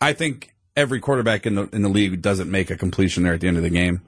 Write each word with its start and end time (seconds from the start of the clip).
I 0.00 0.12
think 0.12 0.54
every 0.76 0.98
quarterback 1.00 1.46
in 1.46 1.54
the 1.54 1.68
in 1.72 1.82
the 1.82 1.88
league 1.88 2.20
doesn't 2.22 2.50
make 2.50 2.70
a 2.70 2.76
completion 2.76 3.22
there 3.22 3.34
at 3.34 3.40
the 3.40 3.48
end 3.48 3.56
of 3.56 3.62
the 3.62 3.70
game. 3.70 4.00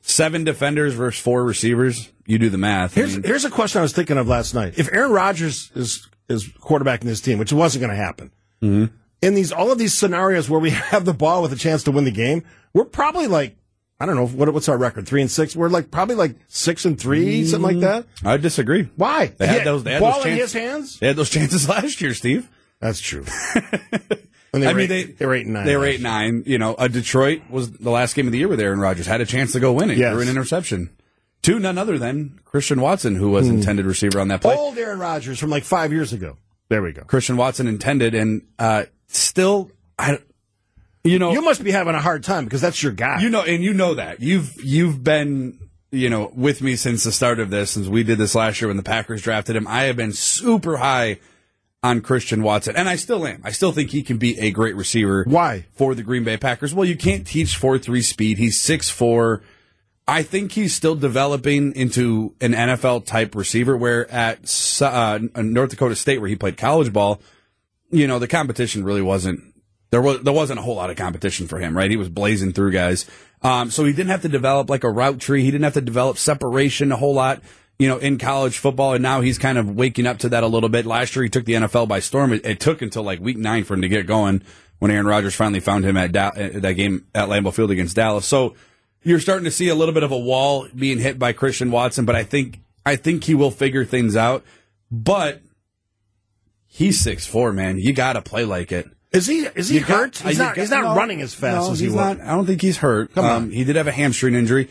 Seven 0.00 0.44
defenders 0.44 0.94
versus 0.94 1.20
four 1.20 1.44
receivers. 1.44 2.10
You 2.26 2.38
do 2.38 2.48
the 2.48 2.58
math. 2.58 2.92
I 2.96 3.00
Here's 3.00 3.14
mean, 3.14 3.24
here's 3.24 3.44
a 3.44 3.50
question 3.50 3.80
I 3.80 3.82
was 3.82 3.92
thinking 3.92 4.16
of 4.18 4.28
last 4.28 4.54
night. 4.54 4.74
If 4.78 4.88
Aaron 4.92 5.10
Rodgers 5.12 5.70
is 5.74 6.08
is 6.28 6.48
quarterbacking 6.48 7.00
this 7.04 7.20
team, 7.20 7.38
which 7.38 7.52
wasn't 7.52 7.80
going 7.82 7.90
to 7.96 8.02
happen, 8.02 8.30
Mm-hmm. 8.62 8.94
in 9.20 9.34
these 9.34 9.52
all 9.52 9.70
of 9.70 9.76
these 9.78 9.92
scenarios 9.92 10.48
where 10.48 10.60
we 10.60 10.70
have 10.92 11.04
the 11.04 11.12
ball 11.12 11.42
with 11.42 11.52
a 11.52 11.56
chance 11.56 11.82
to 11.84 11.90
win 11.92 12.04
the 12.04 12.10
game, 12.10 12.42
we're 12.72 12.84
probably 12.86 13.26
like 13.26 13.56
I 13.98 14.06
don't 14.06 14.16
know 14.16 14.26
what 14.26 14.52
what's 14.52 14.68
our 14.68 14.76
record 14.76 15.06
three 15.08 15.22
and 15.22 15.30
six. 15.30 15.56
We're 15.56 15.68
like 15.70 15.90
probably 15.90 16.16
like 16.16 16.34
six 16.48 16.84
and 16.84 17.00
three, 17.00 17.44
something 17.46 17.62
like 17.62 17.80
that. 17.80 18.06
I 18.24 18.36
disagree. 18.36 18.90
Why? 18.96 19.26
They 19.26 19.46
had 19.46 19.64
those. 19.64 19.84
They 19.84 19.92
had 19.92 20.00
ball 20.00 20.16
those 20.18 20.26
in 20.26 20.36
chances. 20.36 20.52
his 20.52 20.62
hands. 20.62 20.98
They 20.98 21.06
had 21.06 21.16
those 21.16 21.30
chances 21.30 21.68
last 21.68 22.00
year, 22.00 22.12
Steve. 22.14 22.48
That's 22.80 23.00
true. 23.00 23.24
And 24.52 24.62
they 24.62 24.68
I 24.68 24.72
were 24.72 24.78
mean, 24.78 24.90
eight- 24.92 25.06
they 25.06 25.12
they 25.12 25.26
were 25.26 25.34
eight 25.34 25.44
and 25.44 25.52
nine. 25.54 25.66
They 25.66 25.76
were 25.76 25.84
eight 25.84 25.94
and 25.96 26.04
nine. 26.04 26.42
You 26.46 26.56
know, 26.56 26.74
uh, 26.74 26.88
Detroit 26.88 27.42
was 27.50 27.72
the 27.72 27.90
last 27.90 28.14
game 28.14 28.24
of 28.26 28.32
the 28.32 28.38
year 28.38 28.48
with 28.48 28.58
Aaron 28.58 28.78
Rodgers. 28.80 29.04
Had 29.06 29.20
a 29.20 29.26
chance 29.26 29.52
to 29.52 29.60
go 29.60 29.72
win 29.74 29.90
it. 29.90 29.98
Yes. 29.98 30.12
Threw 30.14 30.22
an 30.22 30.28
interception. 30.30 30.96
To 31.42 31.58
none 31.58 31.76
other 31.76 31.98
than 31.98 32.40
Christian 32.44 32.80
Watson, 32.80 33.16
who 33.16 33.28
was 33.30 33.48
intended 33.48 33.84
receiver 33.84 34.18
on 34.18 34.28
that 34.28 34.40
play. 34.40 34.56
Old 34.56 34.78
Aaron 34.78 34.98
Rodgers 34.98 35.38
from 35.38 35.50
like 35.50 35.64
five 35.64 35.92
years 35.92 36.14
ago. 36.14 36.38
There 36.70 36.80
we 36.80 36.92
go. 36.92 37.02
Christian 37.02 37.36
Watson 37.36 37.66
intended, 37.66 38.14
and 38.14 38.46
uh, 38.58 38.84
still, 39.08 39.70
I, 39.98 40.20
you 41.06 41.18
know, 41.18 41.32
You 41.32 41.42
must 41.42 41.62
be 41.64 41.70
having 41.70 41.94
a 41.94 42.00
hard 42.00 42.24
time 42.24 42.44
because 42.44 42.60
that's 42.60 42.82
your 42.82 42.92
guy. 42.92 43.20
you 43.20 43.30
know, 43.30 43.42
and 43.42 43.62
you 43.62 43.72
know 43.74 43.94
that 43.94 44.20
you've 44.20 44.54
you've 44.62 45.02
been 45.02 45.58
you 45.90 46.10
know 46.10 46.30
with 46.34 46.60
me 46.62 46.76
since 46.76 47.04
the 47.04 47.12
start 47.12 47.38
of 47.40 47.50
this, 47.50 47.70
since 47.72 47.86
we 47.88 48.02
did 48.02 48.18
this 48.18 48.34
last 48.34 48.60
year 48.60 48.68
when 48.68 48.76
the 48.76 48.82
Packers 48.82 49.22
drafted 49.22 49.56
him. 49.56 49.66
I 49.66 49.84
have 49.84 49.96
been 49.96 50.12
super 50.12 50.76
high 50.78 51.18
on 51.82 52.00
Christian 52.00 52.42
Watson, 52.42 52.74
and 52.76 52.88
I 52.88 52.96
still 52.96 53.26
am. 53.26 53.40
I 53.44 53.52
still 53.52 53.70
think 53.72 53.90
he 53.90 54.02
can 54.02 54.18
be 54.18 54.38
a 54.40 54.50
great 54.50 54.74
receiver. 54.74 55.24
Why? 55.28 55.66
for 55.74 55.94
the 55.94 56.02
Green 56.02 56.24
Bay 56.24 56.36
Packers? 56.36 56.74
Well, 56.74 56.84
you 56.86 56.96
can't 56.96 57.26
teach 57.26 57.56
four 57.56 57.78
three 57.78 58.02
speed. 58.02 58.38
He's 58.38 58.60
six 58.60 58.90
four. 58.90 59.42
I 60.08 60.22
think 60.22 60.52
he's 60.52 60.72
still 60.74 60.94
developing 60.94 61.74
into 61.74 62.34
an 62.40 62.52
NFL 62.52 63.06
type 63.06 63.34
receiver. 63.34 63.76
Where 63.76 64.10
at 64.10 64.38
uh, 64.80 65.18
North 65.36 65.70
Dakota 65.70 65.96
State, 65.96 66.20
where 66.20 66.28
he 66.28 66.36
played 66.36 66.56
college 66.56 66.92
ball, 66.92 67.20
you 67.90 68.06
know 68.06 68.18
the 68.18 68.28
competition 68.28 68.84
really 68.84 69.02
wasn't 69.02 69.40
there 69.90 70.02
was 70.02 70.22
there 70.22 70.32
wasn't 70.32 70.58
a 70.58 70.62
whole 70.62 70.76
lot 70.76 70.90
of 70.90 70.96
competition 70.96 71.46
for 71.46 71.58
him, 71.58 71.76
right? 71.76 71.90
He 71.90 71.96
was 71.96 72.08
blazing 72.08 72.52
through 72.52 72.72
guys, 72.72 73.06
um, 73.42 73.70
so 73.70 73.84
he 73.84 73.92
didn't 73.92 74.10
have 74.10 74.22
to 74.22 74.28
develop 74.28 74.68
like 74.70 74.84
a 74.84 74.90
route 74.90 75.20
tree. 75.20 75.42
He 75.42 75.50
didn't 75.50 75.64
have 75.64 75.74
to 75.74 75.80
develop 75.80 76.18
separation 76.18 76.92
a 76.92 76.96
whole 76.96 77.14
lot, 77.14 77.42
you 77.78 77.88
know, 77.88 77.98
in 77.98 78.18
college 78.18 78.58
football. 78.58 78.94
And 78.94 79.02
now 79.02 79.20
he's 79.20 79.38
kind 79.38 79.58
of 79.58 79.76
waking 79.76 80.06
up 80.06 80.18
to 80.18 80.28
that 80.30 80.42
a 80.42 80.48
little 80.48 80.68
bit. 80.68 80.86
Last 80.86 81.14
year 81.14 81.22
he 81.22 81.28
took 81.28 81.44
the 81.44 81.54
NFL 81.54 81.88
by 81.88 82.00
storm. 82.00 82.32
It, 82.32 82.44
it 82.44 82.60
took 82.60 82.82
until 82.82 83.02
like 83.02 83.20
week 83.20 83.36
nine 83.36 83.64
for 83.64 83.74
him 83.74 83.82
to 83.82 83.88
get 83.88 84.06
going 84.06 84.42
when 84.78 84.90
Aaron 84.90 85.06
Rodgers 85.06 85.34
finally 85.34 85.60
found 85.60 85.84
him 85.84 85.96
at 85.96 86.12
da- 86.12 86.32
at 86.34 86.62
that 86.62 86.72
game 86.72 87.06
at 87.14 87.28
Lambeau 87.28 87.52
Field 87.52 87.70
against 87.70 87.96
Dallas. 87.96 88.26
So 88.26 88.54
you're 89.02 89.20
starting 89.20 89.44
to 89.44 89.50
see 89.50 89.68
a 89.68 89.74
little 89.74 89.94
bit 89.94 90.02
of 90.02 90.10
a 90.10 90.18
wall 90.18 90.66
being 90.74 90.98
hit 90.98 91.18
by 91.18 91.32
Christian 91.32 91.70
Watson, 91.70 92.04
but 92.04 92.16
I 92.16 92.24
think 92.24 92.60
I 92.84 92.96
think 92.96 93.24
he 93.24 93.34
will 93.34 93.50
figure 93.50 93.84
things 93.84 94.16
out. 94.16 94.44
But 94.90 95.42
he's 96.66 97.00
six 97.00 97.26
four, 97.26 97.52
man. 97.52 97.78
You 97.78 97.92
got 97.92 98.14
to 98.14 98.22
play 98.22 98.44
like 98.44 98.72
it. 98.72 98.88
Is 99.16 99.26
he 99.26 99.46
is 99.54 99.68
he 99.68 99.78
You 99.78 99.84
hurt? 99.84 100.24
uh, 100.24 100.28
he's 100.28 100.38
not. 100.38 100.54
got- 100.54 100.60
he's 100.60 100.70
not 100.70 100.84
no, 100.84 100.94
running 100.96 101.20
as 101.22 101.34
fast 101.34 101.66
no, 101.66 101.72
as 101.72 101.80
he 101.80 101.86
was. 101.86 101.96
not. 101.96 102.20
I 102.20 102.28
don't 102.34 102.46
think 102.46 102.62
he's 102.62 102.78
hurt. 102.78 103.14
Come 103.14 103.24
on. 103.24 103.32
Um, 103.44 103.50
he 103.50 103.64
did 103.64 103.76
have 103.76 103.86
a 103.86 103.92
hamstring 103.92 104.34
injury, 104.34 104.68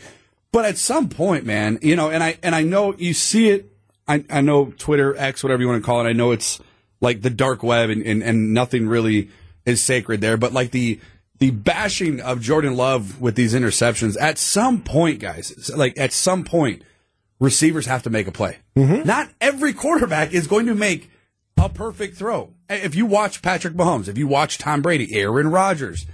but 0.52 0.64
at 0.64 0.78
some 0.78 1.08
point, 1.08 1.44
man, 1.44 1.78
you 1.82 1.96
know, 1.96 2.10
and 2.10 2.22
I 2.22 2.38
and 2.42 2.54
I 2.54 2.62
know 2.62 2.94
you 2.96 3.12
see 3.14 3.48
it. 3.50 3.72
I, 4.08 4.24
I 4.30 4.40
know 4.40 4.72
Twitter, 4.78 5.16
X, 5.16 5.42
whatever 5.42 5.62
you 5.62 5.68
want 5.68 5.82
to 5.82 5.86
call 5.86 6.00
it. 6.04 6.08
I 6.08 6.12
know 6.12 6.30
it's 6.30 6.60
like 7.00 7.22
the 7.22 7.30
dark 7.30 7.62
web, 7.64 7.90
and, 7.90 8.02
and, 8.02 8.22
and 8.22 8.54
nothing 8.54 8.86
really 8.88 9.30
is 9.64 9.82
sacred 9.82 10.20
there. 10.20 10.36
But 10.36 10.52
like 10.52 10.70
the 10.70 11.00
the 11.38 11.50
bashing 11.50 12.20
of 12.20 12.40
Jordan 12.40 12.76
Love 12.76 13.20
with 13.20 13.34
these 13.34 13.52
interceptions, 13.52 14.16
at 14.20 14.38
some 14.38 14.82
point, 14.82 15.18
guys, 15.18 15.70
like 15.76 15.98
at 15.98 16.12
some 16.12 16.44
point, 16.44 16.82
receivers 17.40 17.86
have 17.86 18.04
to 18.04 18.10
make 18.10 18.26
a 18.26 18.32
play. 18.32 18.58
Not 18.76 19.28
every 19.40 19.72
quarterback 19.72 20.32
is 20.32 20.46
going 20.46 20.66
to 20.66 20.74
make 20.74 21.10
a 21.66 21.68
perfect 21.68 22.16
throw. 22.16 22.54
If 22.70 22.94
you 22.94 23.04
watch 23.06 23.42
Patrick 23.42 23.74
Mahomes, 23.74 24.08
if 24.08 24.16
you 24.16 24.26
watch 24.26 24.58
Tom 24.58 24.82
Brady, 24.82 25.14
Aaron 25.14 25.48
Rodgers, 25.48 26.06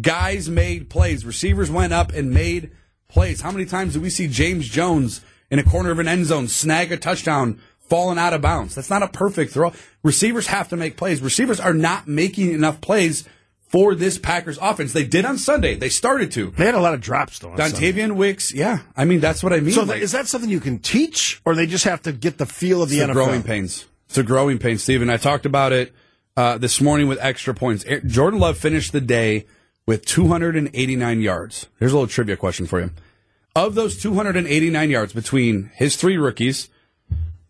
guys 0.00 0.48
made 0.48 0.88
plays. 0.88 1.24
Receivers 1.24 1.70
went 1.70 1.92
up 1.92 2.12
and 2.12 2.30
made 2.30 2.70
plays. 3.08 3.40
How 3.40 3.50
many 3.50 3.64
times 3.64 3.94
do 3.94 4.00
we 4.00 4.10
see 4.10 4.28
James 4.28 4.68
Jones 4.68 5.20
in 5.50 5.58
a 5.58 5.64
corner 5.64 5.90
of 5.90 5.98
an 5.98 6.08
end 6.08 6.26
zone 6.26 6.46
snag 6.48 6.92
a 6.92 6.96
touchdown 6.96 7.60
falling 7.80 8.18
out 8.18 8.32
of 8.34 8.40
bounds? 8.42 8.74
That's 8.74 8.90
not 8.90 9.02
a 9.02 9.08
perfect 9.08 9.52
throw. 9.52 9.72
Receivers 10.02 10.46
have 10.46 10.68
to 10.68 10.76
make 10.76 10.96
plays. 10.96 11.20
Receivers 11.20 11.58
are 11.60 11.74
not 11.74 12.06
making 12.06 12.52
enough 12.52 12.80
plays 12.80 13.26
for 13.60 13.94
this 13.94 14.18
Packers 14.18 14.58
offense. 14.62 14.94
They 14.94 15.04
did 15.04 15.26
on 15.26 15.36
Sunday. 15.36 15.74
They 15.74 15.90
started 15.90 16.32
to. 16.32 16.52
They 16.52 16.64
had 16.64 16.74
a 16.74 16.80
lot 16.80 16.94
of 16.94 17.02
drops 17.02 17.38
though. 17.38 17.50
Dontayvion 17.50 18.12
Wicks, 18.16 18.54
yeah. 18.54 18.78
I 18.96 19.04
mean, 19.04 19.20
that's 19.20 19.42
what 19.42 19.52
I 19.52 19.60
mean. 19.60 19.74
So 19.74 19.82
Like- 19.82 20.00
is 20.00 20.12
that 20.12 20.26
something 20.26 20.48
you 20.48 20.60
can 20.60 20.78
teach, 20.78 21.42
or 21.44 21.54
they 21.54 21.66
just 21.66 21.84
have 21.84 22.00
to 22.02 22.12
get 22.12 22.38
the 22.38 22.46
feel 22.46 22.82
of 22.82 22.88
the 22.88 23.00
it's 23.00 23.08
a 23.08 23.12
NFL? 23.12 23.14
growing 23.14 23.42
pains. 23.42 23.84
It's 24.08 24.18
a 24.18 24.22
growing 24.22 24.58
pain, 24.58 24.78
Steven. 24.78 25.10
I 25.10 25.16
talked 25.18 25.44
about 25.46 25.72
it 25.72 25.92
uh, 26.36 26.56
this 26.58 26.80
morning 26.80 27.08
with 27.08 27.18
extra 27.20 27.52
points. 27.54 27.84
Jordan 28.06 28.40
Love 28.40 28.56
finished 28.56 28.92
the 28.92 29.00
day 29.00 29.46
with 29.86 30.06
289 30.06 31.20
yards. 31.20 31.66
Here's 31.78 31.92
a 31.92 31.94
little 31.96 32.08
trivia 32.08 32.36
question 32.36 32.66
for 32.66 32.80
you. 32.80 32.90
Of 33.54 33.74
those 33.74 34.00
289 34.00 34.90
yards 34.90 35.12
between 35.12 35.70
his 35.74 35.96
three 35.96 36.16
rookies, 36.16 36.68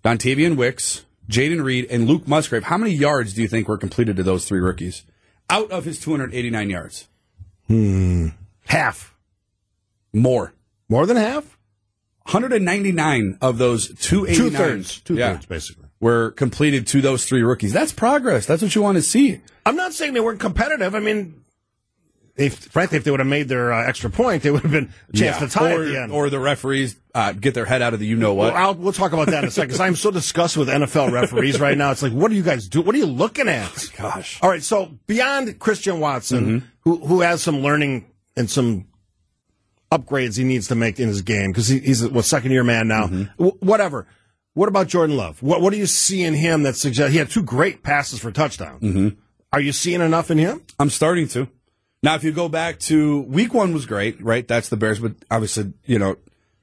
Dontayvion 0.04 0.56
Wicks, 0.56 1.04
Jayden 1.28 1.62
Reed, 1.62 1.86
and 1.90 2.06
Luke 2.08 2.26
Musgrave, 2.26 2.64
how 2.64 2.78
many 2.78 2.92
yards 2.92 3.34
do 3.34 3.42
you 3.42 3.48
think 3.48 3.68
were 3.68 3.76
completed 3.78 4.16
to 4.16 4.22
those 4.22 4.46
three 4.46 4.60
rookies 4.60 5.04
out 5.50 5.70
of 5.70 5.84
his 5.84 6.00
289 6.00 6.70
yards? 6.70 7.08
Hmm. 7.68 8.28
Half, 8.66 9.14
More. 10.12 10.52
more 10.88 11.06
than 11.06 11.16
half, 11.18 11.58
199 12.24 13.38
of 13.40 13.58
those 13.58 13.88
289 14.00 14.36
two 14.50 14.56
thirds, 14.56 15.00
two 15.00 15.14
Yeah. 15.16 15.34
thirds, 15.34 15.46
basically. 15.46 15.87
Were 16.00 16.30
completed 16.32 16.86
to 16.88 17.00
those 17.00 17.24
three 17.26 17.42
rookies. 17.42 17.72
That's 17.72 17.92
progress. 17.92 18.46
That's 18.46 18.62
what 18.62 18.74
you 18.74 18.82
want 18.82 18.96
to 18.96 19.02
see. 19.02 19.40
I'm 19.66 19.76
not 19.76 19.92
saying 19.92 20.14
they 20.14 20.20
weren't 20.20 20.40
competitive. 20.40 20.94
I 20.94 21.00
mean, 21.00 21.42
if 22.36 22.54
frankly, 22.56 22.98
if 22.98 23.04
they 23.04 23.10
would 23.10 23.18
have 23.18 23.26
made 23.26 23.48
their 23.48 23.72
uh, 23.72 23.84
extra 23.84 24.08
point, 24.10 24.44
they 24.44 24.50
would 24.52 24.62
have 24.62 24.70
been 24.70 24.92
a 25.12 25.16
chance 25.16 25.38
to 25.38 25.48
tie 25.48 25.72
or, 25.72 25.82
at 25.82 25.88
the 25.88 26.00
end. 26.00 26.12
Or 26.12 26.30
the 26.30 26.38
referees 26.38 26.96
uh, 27.14 27.32
get 27.32 27.54
their 27.54 27.64
head 27.64 27.82
out 27.82 27.94
of 27.94 28.00
the 28.00 28.06
you 28.06 28.16
know 28.16 28.32
what. 28.34 28.54
Well, 28.54 28.62
I'll, 28.62 28.74
we'll 28.74 28.92
talk 28.92 29.12
about 29.12 29.26
that 29.26 29.42
in 29.42 29.48
a 29.48 29.50
second. 29.50 29.68
Because 29.70 29.80
I'm 29.80 29.96
so 29.96 30.12
disgusted 30.12 30.60
with 30.60 30.68
NFL 30.68 31.10
referees 31.12 31.58
right 31.58 31.76
now. 31.76 31.90
It's 31.90 32.02
like, 32.02 32.12
what 32.12 32.30
do 32.30 32.36
you 32.36 32.44
guys 32.44 32.68
do? 32.68 32.80
What 32.80 32.94
are 32.94 32.98
you 32.98 33.06
looking 33.06 33.48
at? 33.48 33.88
Gosh. 33.96 34.38
All 34.40 34.48
right. 34.48 34.62
So 34.62 34.92
beyond 35.08 35.58
Christian 35.58 35.98
Watson, 35.98 36.44
Mm-hmm. 36.60 36.66
who 36.82 37.04
who 37.06 37.20
has 37.22 37.42
some 37.42 37.58
learning 37.60 38.06
and 38.36 38.48
some 38.48 38.86
upgrades 39.90 40.36
he 40.36 40.44
needs 40.44 40.68
to 40.68 40.74
make 40.74 41.00
in 41.00 41.08
his 41.08 41.22
game 41.22 41.50
because 41.50 41.66
he, 41.68 41.80
he's 41.80 42.02
a 42.04 42.08
well, 42.10 42.22
second 42.22 42.52
year 42.52 42.62
man 42.62 42.86
now. 42.88 43.06
Mm-hmm. 43.06 43.24
W- 43.38 43.58
whatever. 43.60 44.06
What 44.58 44.68
about 44.68 44.88
Jordan 44.88 45.16
Love? 45.16 45.40
What 45.40 45.60
what 45.60 45.72
do 45.72 45.78
you 45.78 45.86
see 45.86 46.24
in 46.24 46.34
him 46.34 46.64
that 46.64 46.74
suggests 46.74 47.12
he 47.12 47.18
had 47.18 47.30
two 47.30 47.44
great 47.44 47.84
passes 47.84 48.18
for 48.18 48.32
touchdown? 48.32 48.80
Mm-hmm. 48.80 49.08
Are 49.52 49.60
you 49.60 49.70
seeing 49.70 50.00
enough 50.00 50.32
in 50.32 50.38
him? 50.38 50.62
I'm 50.80 50.90
starting 50.90 51.28
to. 51.28 51.46
Now, 52.02 52.16
if 52.16 52.24
you 52.24 52.32
go 52.32 52.48
back 52.48 52.80
to 52.80 53.20
week 53.20 53.54
one 53.54 53.72
was 53.72 53.86
great, 53.86 54.20
right? 54.20 54.46
That's 54.48 54.68
the 54.68 54.76
Bears, 54.76 54.98
but 54.98 55.12
obviously, 55.30 55.74
you 55.84 56.00
know, 56.00 56.16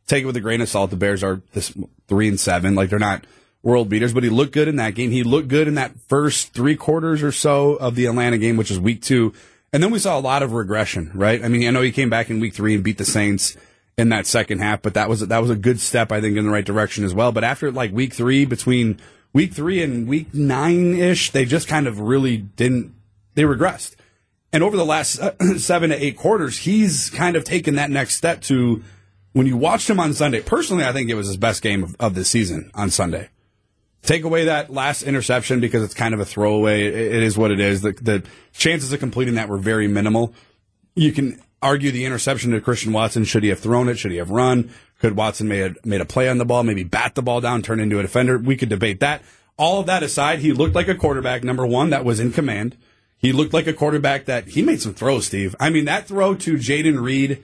take 0.07 0.23
it 0.23 0.25
with 0.25 0.35
a 0.35 0.41
grain 0.41 0.59
of 0.59 0.67
salt. 0.67 0.89
The 0.89 0.97
Bears 0.97 1.23
are 1.23 1.41
this 1.53 1.73
three 2.09 2.27
and 2.27 2.37
seven, 2.37 2.75
like 2.75 2.89
they're 2.89 2.99
not 2.99 3.25
world 3.63 3.87
beaters, 3.87 4.13
but 4.13 4.23
he 4.23 4.29
looked 4.29 4.51
good 4.51 4.67
in 4.67 4.75
that 4.75 4.93
game. 4.95 5.11
He 5.11 5.23
looked 5.23 5.47
good 5.47 5.69
in 5.69 5.75
that 5.75 5.97
first 6.09 6.53
three 6.53 6.75
quarters 6.75 7.23
or 7.23 7.31
so 7.31 7.75
of 7.75 7.95
the 7.95 8.07
Atlanta 8.07 8.37
game, 8.37 8.57
which 8.57 8.71
is 8.71 8.79
week 8.79 9.03
two. 9.03 9.31
And 9.71 9.81
then 9.81 9.91
we 9.91 9.99
saw 9.99 10.19
a 10.19 10.19
lot 10.19 10.43
of 10.43 10.51
regression, 10.51 11.11
right? 11.13 11.41
I 11.41 11.47
mean, 11.47 11.65
I 11.65 11.71
know 11.71 11.81
he 11.81 11.93
came 11.93 12.09
back 12.09 12.29
in 12.29 12.41
week 12.41 12.55
three 12.55 12.75
and 12.75 12.83
beat 12.83 12.97
the 12.97 13.05
Saints 13.05 13.55
in 13.97 14.09
that 14.09 14.27
second 14.27 14.59
half, 14.59 14.81
but 14.81 14.93
that 14.95 15.07
was 15.09 15.21
that 15.21 15.39
was 15.39 15.49
a 15.49 15.55
good 15.55 15.79
step, 15.79 16.11
I 16.11 16.21
think, 16.21 16.37
in 16.37 16.45
the 16.45 16.51
right 16.51 16.65
direction 16.65 17.03
as 17.03 17.13
well. 17.13 17.31
But 17.31 17.43
after 17.43 17.71
like 17.71 17.91
week 17.91 18.13
three, 18.13 18.45
between 18.45 18.99
week 19.33 19.53
three 19.53 19.81
and 19.81 20.07
week 20.07 20.33
nine 20.33 20.95
ish, 20.95 21.31
they 21.31 21.45
just 21.45 21.67
kind 21.67 21.87
of 21.87 21.99
really 21.99 22.37
didn't. 22.37 22.93
They 23.35 23.43
regressed, 23.43 23.95
and 24.51 24.63
over 24.63 24.75
the 24.75 24.85
last 24.85 25.19
uh, 25.19 25.33
seven 25.57 25.91
to 25.91 26.03
eight 26.03 26.17
quarters, 26.17 26.59
he's 26.59 27.09
kind 27.09 27.35
of 27.35 27.43
taken 27.43 27.75
that 27.75 27.89
next 27.89 28.15
step 28.15 28.41
to. 28.43 28.83
When 29.31 29.47
you 29.47 29.57
watched 29.57 29.89
him 29.89 29.99
on 29.99 30.13
Sunday, 30.13 30.41
personally, 30.41 30.85
I 30.85 30.93
think 30.93 31.09
it 31.09 31.15
was 31.15 31.27
his 31.27 31.35
best 31.35 31.61
game 31.61 31.83
of, 31.83 31.93
of 31.99 32.15
the 32.15 32.23
season 32.23 32.71
on 32.73 32.89
Sunday. 32.89 33.27
Take 34.01 34.23
away 34.23 34.45
that 34.45 34.71
last 34.71 35.03
interception 35.03 35.59
because 35.59 35.83
it's 35.83 35.93
kind 35.93 36.13
of 36.13 36.21
a 36.21 36.25
throwaway. 36.25 36.85
It, 36.85 36.93
it 36.93 37.23
is 37.23 37.37
what 37.37 37.51
it 37.51 37.59
is. 37.59 37.81
The, 37.81 37.91
the 37.91 38.23
chances 38.53 38.93
of 38.93 39.01
completing 39.01 39.33
that 39.33 39.49
were 39.49 39.57
very 39.57 39.89
minimal. 39.89 40.33
You 40.95 41.11
can 41.11 41.41
argue 41.65 41.91
the 41.91 42.05
interception 42.05 42.51
to 42.51 42.61
Christian 42.61 42.93
Watson. 42.93 43.25
Should 43.25 43.43
he 43.43 43.49
have 43.49 43.59
thrown 43.59 43.89
it? 43.89 43.97
Should 43.97 44.11
he 44.11 44.17
have 44.17 44.29
run? 44.29 44.71
Could 44.99 45.17
Watson 45.17 45.47
made 45.47 45.75
made 45.83 46.01
a 46.01 46.05
play 46.05 46.29
on 46.29 46.37
the 46.37 46.45
ball? 46.45 46.63
Maybe 46.63 46.83
bat 46.83 47.15
the 47.15 47.21
ball 47.21 47.41
down, 47.41 47.61
turn 47.61 47.79
into 47.79 47.99
a 47.99 48.03
defender. 48.03 48.37
We 48.37 48.55
could 48.55 48.69
debate 48.69 48.99
that. 49.01 49.21
All 49.57 49.79
of 49.79 49.85
that 49.87 50.03
aside, 50.03 50.39
he 50.39 50.53
looked 50.53 50.75
like 50.75 50.87
a 50.87 50.95
quarterback. 50.95 51.43
Number 51.43 51.65
one, 51.65 51.89
that 51.89 52.05
was 52.05 52.19
in 52.19 52.31
command. 52.31 52.77
He 53.17 53.31
looked 53.31 53.53
like 53.53 53.67
a 53.67 53.73
quarterback 53.73 54.25
that 54.25 54.49
he 54.49 54.61
made 54.61 54.81
some 54.81 54.93
throws. 54.93 55.25
Steve, 55.25 55.55
I 55.59 55.69
mean 55.69 55.85
that 55.85 56.07
throw 56.07 56.35
to 56.35 56.53
Jayden 56.55 57.01
Reed 57.01 57.43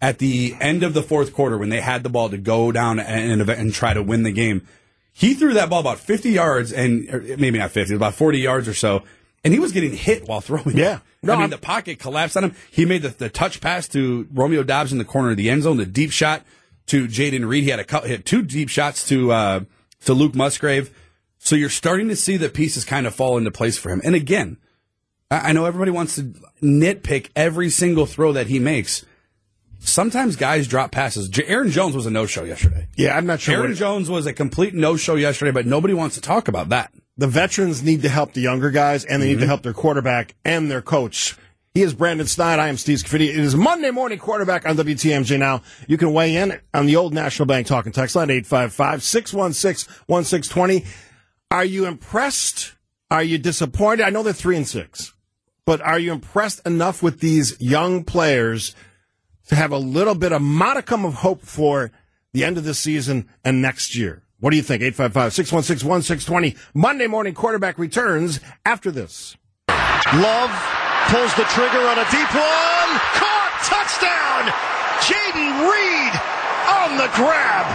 at 0.00 0.18
the 0.18 0.56
end 0.60 0.82
of 0.82 0.94
the 0.94 1.02
fourth 1.02 1.34
quarter 1.34 1.58
when 1.58 1.68
they 1.68 1.80
had 1.80 2.02
the 2.02 2.08
ball 2.08 2.30
to 2.30 2.38
go 2.38 2.72
down 2.72 2.98
and, 2.98 3.42
and 3.42 3.74
try 3.74 3.92
to 3.92 4.02
win 4.02 4.22
the 4.22 4.32
game. 4.32 4.66
He 5.12 5.34
threw 5.34 5.52
that 5.54 5.68
ball 5.68 5.80
about 5.80 5.98
50 5.98 6.30
yards 6.30 6.72
and 6.72 7.38
maybe 7.38 7.58
not 7.58 7.72
50, 7.72 7.94
about 7.94 8.14
40 8.14 8.38
yards 8.38 8.68
or 8.68 8.74
so. 8.74 9.02
And 9.44 9.52
he 9.52 9.60
was 9.60 9.72
getting 9.72 9.92
hit 9.92 10.26
while 10.26 10.40
throwing. 10.40 10.76
Yeah. 10.76 11.00
No, 11.22 11.34
I 11.34 11.36
mean, 11.36 11.44
I'm, 11.44 11.50
the 11.50 11.58
pocket 11.58 11.98
collapsed 11.98 12.36
on 12.36 12.44
him. 12.44 12.54
He 12.70 12.84
made 12.84 13.02
the, 13.02 13.10
the 13.10 13.28
touch 13.28 13.60
pass 13.60 13.86
to 13.88 14.26
Romeo 14.32 14.62
Doubs 14.62 14.92
in 14.92 14.98
the 14.98 15.04
corner 15.04 15.30
of 15.30 15.36
the 15.36 15.50
end 15.50 15.64
zone, 15.64 15.76
the 15.76 15.86
deep 15.86 16.12
shot 16.12 16.44
to 16.86 17.06
Jayden 17.06 17.46
Reed. 17.46 17.64
He 17.64 17.70
had 17.70 17.80
a 17.80 18.06
hit 18.06 18.24
two 18.24 18.42
deep 18.42 18.68
shots 18.68 19.06
to, 19.08 19.30
uh, 19.32 19.60
to 20.04 20.14
Luke 20.14 20.34
Musgrave. 20.34 20.90
So 21.38 21.56
you're 21.56 21.68
starting 21.68 22.08
to 22.08 22.16
see 22.16 22.36
the 22.36 22.48
pieces 22.48 22.84
kind 22.84 23.06
of 23.06 23.14
fall 23.14 23.36
into 23.36 23.50
place 23.50 23.76
for 23.78 23.90
him. 23.90 24.00
And 24.04 24.14
again, 24.14 24.56
I 25.30 25.52
know 25.52 25.64
everybody 25.64 25.90
wants 25.90 26.16
to 26.16 26.22
nitpick 26.62 27.30
every 27.36 27.70
single 27.70 28.06
throw 28.06 28.32
that 28.32 28.48
he 28.48 28.58
makes. 28.58 29.04
Sometimes 29.78 30.36
guys 30.36 30.66
drop 30.66 30.90
passes. 30.90 31.30
Aaron 31.46 31.70
Jones 31.70 31.94
was 31.94 32.04
a 32.04 32.10
no-show 32.10 32.44
yesterday. 32.44 32.88
Yeah, 32.96 33.16
I'm 33.16 33.26
not 33.26 33.40
sure. 33.40 33.54
Aaron 33.54 33.74
Jones 33.74 34.10
was 34.10 34.26
a 34.26 34.32
complete 34.32 34.74
no-show 34.74 35.14
yesterday, 35.14 35.52
but 35.52 35.66
nobody 35.66 35.94
wants 35.94 36.16
to 36.16 36.20
talk 36.20 36.48
about 36.48 36.70
that. 36.70 36.92
The 37.20 37.28
veterans 37.28 37.82
need 37.82 38.00
to 38.00 38.08
help 38.08 38.32
the 38.32 38.40
younger 38.40 38.70
guys, 38.70 39.04
and 39.04 39.20
they 39.20 39.26
need 39.26 39.34
mm-hmm. 39.34 39.42
to 39.42 39.48
help 39.48 39.62
their 39.62 39.74
quarterback 39.74 40.34
and 40.42 40.70
their 40.70 40.80
coach. 40.80 41.36
He 41.74 41.82
is 41.82 41.92
Brandon 41.92 42.26
Sneide. 42.26 42.58
I 42.58 42.68
am 42.68 42.78
Steve 42.78 42.96
Scaffidi. 42.96 43.28
It 43.28 43.36
is 43.36 43.54
Monday 43.54 43.90
morning 43.90 44.18
quarterback 44.18 44.66
on 44.66 44.78
WTMJ 44.78 45.38
now. 45.38 45.60
You 45.86 45.98
can 45.98 46.14
weigh 46.14 46.36
in 46.36 46.58
on 46.72 46.86
the 46.86 46.96
old 46.96 47.12
National 47.12 47.44
Bank 47.44 47.66
talking 47.66 47.92
text 47.92 48.16
line 48.16 48.28
855-616-1620. 48.28 50.86
Are 51.50 51.66
you 51.66 51.84
impressed? 51.84 52.72
Are 53.10 53.22
you 53.22 53.36
disappointed? 53.36 54.06
I 54.06 54.08
know 54.08 54.22
they're 54.22 54.32
three 54.32 54.56
and 54.56 54.66
six, 54.66 55.12
but 55.66 55.82
are 55.82 55.98
you 55.98 56.12
impressed 56.12 56.62
enough 56.64 57.02
with 57.02 57.20
these 57.20 57.60
young 57.60 58.02
players 58.02 58.74
to 59.48 59.56
have 59.56 59.72
a 59.72 59.78
little 59.78 60.14
bit 60.14 60.32
of 60.32 60.40
modicum 60.40 61.04
of 61.04 61.16
hope 61.16 61.42
for 61.42 61.92
the 62.32 62.44
end 62.44 62.56
of 62.56 62.64
the 62.64 62.72
season 62.72 63.28
and 63.44 63.60
next 63.60 63.94
year. 63.94 64.22
What 64.40 64.50
do 64.50 64.56
you 64.56 64.62
think? 64.62 64.82
855 64.82 65.34
616 65.34 65.88
1620. 65.88 66.56
Monday 66.72 67.06
morning 67.06 67.34
quarterback 67.34 67.78
returns 67.78 68.40
after 68.64 68.90
this. 68.90 69.36
Love 69.68 70.50
pulls 71.12 71.32
the 71.36 71.44
trigger 71.52 71.84
on 71.84 72.00
a 72.00 72.06
deep 72.08 72.30
one. 72.32 72.90
Caught! 73.20 73.52
Touchdown! 73.68 74.48
Jayden 75.04 75.68
Reed 75.68 76.14
on 76.72 76.96
the 76.96 77.08
grab. 77.12 77.68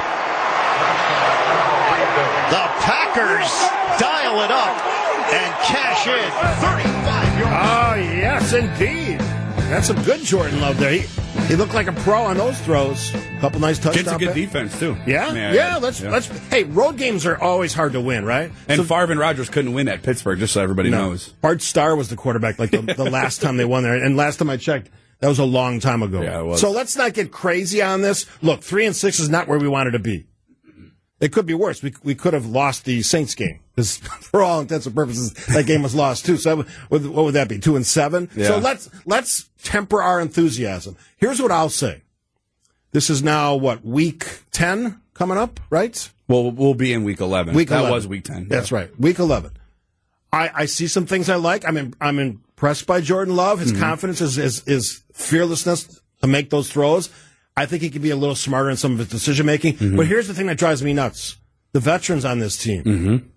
The 2.49 2.65
Packers 2.81 3.53
dial 4.01 4.41
it 4.41 4.49
up 4.49 4.75
and 5.33 5.53
cash 5.69 6.07
in 6.07 6.31
35 6.65 7.39
yards. 7.39 7.55
Oh, 7.61 7.93
yes, 7.95 8.53
indeed. 8.53 9.19
That's 9.69 9.87
some 9.87 10.01
good 10.03 10.21
Jordan 10.21 10.61
Love 10.61 10.79
there. 10.79 10.91
He, 10.91 11.05
he 11.47 11.55
looked 11.55 11.73
like 11.73 11.87
a 11.87 11.91
pro 11.91 12.23
on 12.23 12.37
those 12.37 12.59
throws. 12.61 13.13
A 13.13 13.37
couple 13.39 13.59
nice 13.59 13.77
touchdowns. 13.77 14.07
Gets 14.07 14.15
a 14.15 14.25
good 14.25 14.33
defense 14.33 14.79
too. 14.79 14.97
Yeah, 15.05 15.33
yeah. 15.33 15.53
yeah 15.53 15.77
let's 15.77 16.01
yeah. 16.01 16.09
let's. 16.09 16.27
Hey, 16.49 16.63
road 16.63 16.97
games 16.97 17.25
are 17.25 17.41
always 17.41 17.73
hard 17.73 17.93
to 17.93 18.01
win, 18.01 18.25
right? 18.25 18.51
And 18.67 18.77
so, 18.77 18.83
Favre 18.83 19.11
and 19.11 19.19
Rodgers 19.19 19.49
couldn't 19.49 19.73
win 19.73 19.87
at 19.87 20.01
Pittsburgh, 20.01 20.39
just 20.39 20.53
so 20.53 20.61
everybody 20.61 20.89
no. 20.89 21.09
knows. 21.09 21.29
Bart 21.29 21.61
Starr 21.61 21.95
was 21.95 22.09
the 22.09 22.15
quarterback 22.15 22.57
like 22.57 22.71
the, 22.71 22.81
the 22.81 23.03
last 23.09 23.41
time 23.41 23.57
they 23.57 23.65
won 23.65 23.83
there, 23.83 23.93
and 23.93 24.17
last 24.17 24.37
time 24.37 24.49
I 24.49 24.57
checked. 24.57 24.89
That 25.19 25.29
was 25.29 25.39
a 25.39 25.45
long 25.45 25.79
time 25.79 26.03
ago. 26.03 26.21
Yeah, 26.21 26.41
it 26.41 26.43
was. 26.43 26.59
So 26.59 26.71
let's 26.71 26.97
not 26.97 27.13
get 27.13 27.31
crazy 27.31 27.81
on 27.81 28.01
this. 28.01 28.25
Look, 28.41 28.61
three 28.61 28.85
and 28.85 28.95
six 28.95 29.19
is 29.19 29.29
not 29.29 29.47
where 29.47 29.57
we 29.57 29.67
wanted 29.67 29.91
to 29.91 29.99
be. 29.99 30.27
It 31.19 31.31
could 31.31 31.45
be 31.45 31.53
worse. 31.53 31.81
We, 31.81 31.93
we 32.03 32.13
could 32.13 32.33
have 32.33 32.45
lost 32.45 32.83
the 32.83 33.01
Saints 33.01 33.35
game 33.35 33.59
because, 33.73 33.97
for 33.97 34.43
all 34.43 34.59
intents 34.59 34.85
and 34.85 34.95
purposes, 34.95 35.33
that 35.47 35.65
game 35.65 35.81
was 35.81 35.95
lost 35.95 36.25
too. 36.25 36.37
So, 36.37 36.63
what 36.89 37.01
would 37.01 37.35
that 37.35 37.47
be? 37.47 37.59
Two 37.59 37.75
and 37.75 37.85
seven. 37.85 38.29
Yeah. 38.35 38.47
So 38.47 38.57
let's 38.57 38.89
let's 39.05 39.49
temper 39.63 40.01
our 40.01 40.19
enthusiasm. 40.19 40.97
Here's 41.17 41.41
what 41.41 41.51
I'll 41.51 41.69
say. 41.69 42.01
This 42.91 43.09
is 43.09 43.23
now 43.23 43.55
what 43.55 43.85
week 43.85 44.41
ten 44.51 45.01
coming 45.13 45.37
up, 45.37 45.59
right? 45.69 46.11
Well, 46.27 46.51
we'll 46.51 46.73
be 46.73 46.91
in 46.91 47.03
week 47.03 47.21
eleven. 47.21 47.55
Week 47.55 47.69
that 47.69 47.79
11. 47.79 47.91
was 47.91 48.07
week 48.07 48.25
ten. 48.25 48.47
That's 48.49 48.71
yeah. 48.71 48.77
right, 48.77 48.99
week 48.99 49.19
eleven. 49.19 49.51
I, 50.33 50.51
I 50.53 50.65
see 50.65 50.87
some 50.87 51.05
things 51.05 51.29
I 51.29 51.35
like. 51.35 51.65
I'm 51.65 51.77
in, 51.77 51.93
I'm 52.01 52.19
impressed 52.19 52.87
by 52.87 52.99
Jordan 52.99 53.37
Love. 53.37 53.59
His 53.59 53.71
mm-hmm. 53.71 53.81
confidence 53.81 54.19
is, 54.19 54.37
is 54.37 54.67
is 54.67 55.03
fearlessness 55.13 56.01
to 56.21 56.27
make 56.27 56.49
those 56.49 56.69
throws. 56.69 57.09
I 57.57 57.65
think 57.65 57.81
he 57.81 57.89
can 57.89 58.01
be 58.01 58.09
a 58.09 58.15
little 58.15 58.35
smarter 58.35 58.69
in 58.69 58.77
some 58.77 58.93
of 58.93 58.99
his 58.99 59.09
decision 59.09 59.45
making. 59.45 59.75
Mm-hmm. 59.75 59.97
But 59.97 60.07
here's 60.07 60.27
the 60.27 60.33
thing 60.33 60.47
that 60.47 60.57
drives 60.57 60.83
me 60.83 60.93
nuts: 60.93 61.37
the 61.73 61.79
veterans 61.79 62.25
on 62.25 62.39
this 62.39 62.57
team. 62.57 62.83
Mm-hmm. 62.83 63.27